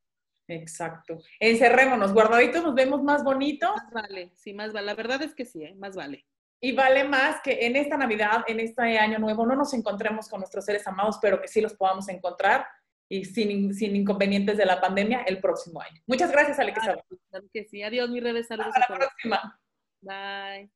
Exacto. 0.48 1.20
Encerrémonos, 1.38 2.12
guardaditos, 2.12 2.64
nos 2.64 2.74
vemos 2.74 3.02
más 3.02 3.22
bonito. 3.22 3.72
Más 3.72 3.90
vale, 3.92 4.33
sí, 4.35 4.52
más 4.55 4.72
vale. 4.72 4.87
La 4.87 4.94
verdad 4.94 5.22
es 5.22 5.35
que 5.35 5.44
sí, 5.44 5.62
¿eh? 5.62 5.74
más 5.74 5.94
vale. 5.94 6.26
Y 6.61 6.72
vale 6.72 7.05
más 7.05 7.40
que 7.42 7.66
en 7.66 7.76
esta 7.76 7.96
Navidad, 7.96 8.44
en 8.46 8.61
este 8.61 8.83
año 8.98 9.18
nuevo, 9.18 9.44
no 9.44 9.57
nos 9.57 9.74
encontremos 9.74 10.28
con 10.28 10.40
nuestros 10.40 10.64
seres 10.64 10.87
amados, 10.87 11.18
pero 11.20 11.40
que 11.40 11.48
sí 11.48 11.61
los 11.61 11.74
podamos 11.74 12.09
encontrar 12.09 12.66
y 13.09 13.24
sin, 13.24 13.74
sin 13.74 13.96
inconvenientes 13.96 14.57
de 14.57 14.64
la 14.64 14.81
pandemia 14.81 15.22
el 15.22 15.40
próximo 15.40 15.81
año. 15.81 16.00
Muchas 16.07 16.31
gracias, 16.31 16.59
Ale 16.59 16.72
Claro, 16.72 17.02
que 17.52 17.64
sí. 17.64 17.83
Adiós, 17.83 18.09
mi 18.11 18.20
revés. 18.20 18.46
Saludos. 18.46 18.72
Hasta 18.74 18.92
la 18.92 18.98
próxima. 18.98 19.61
Bye. 20.03 20.69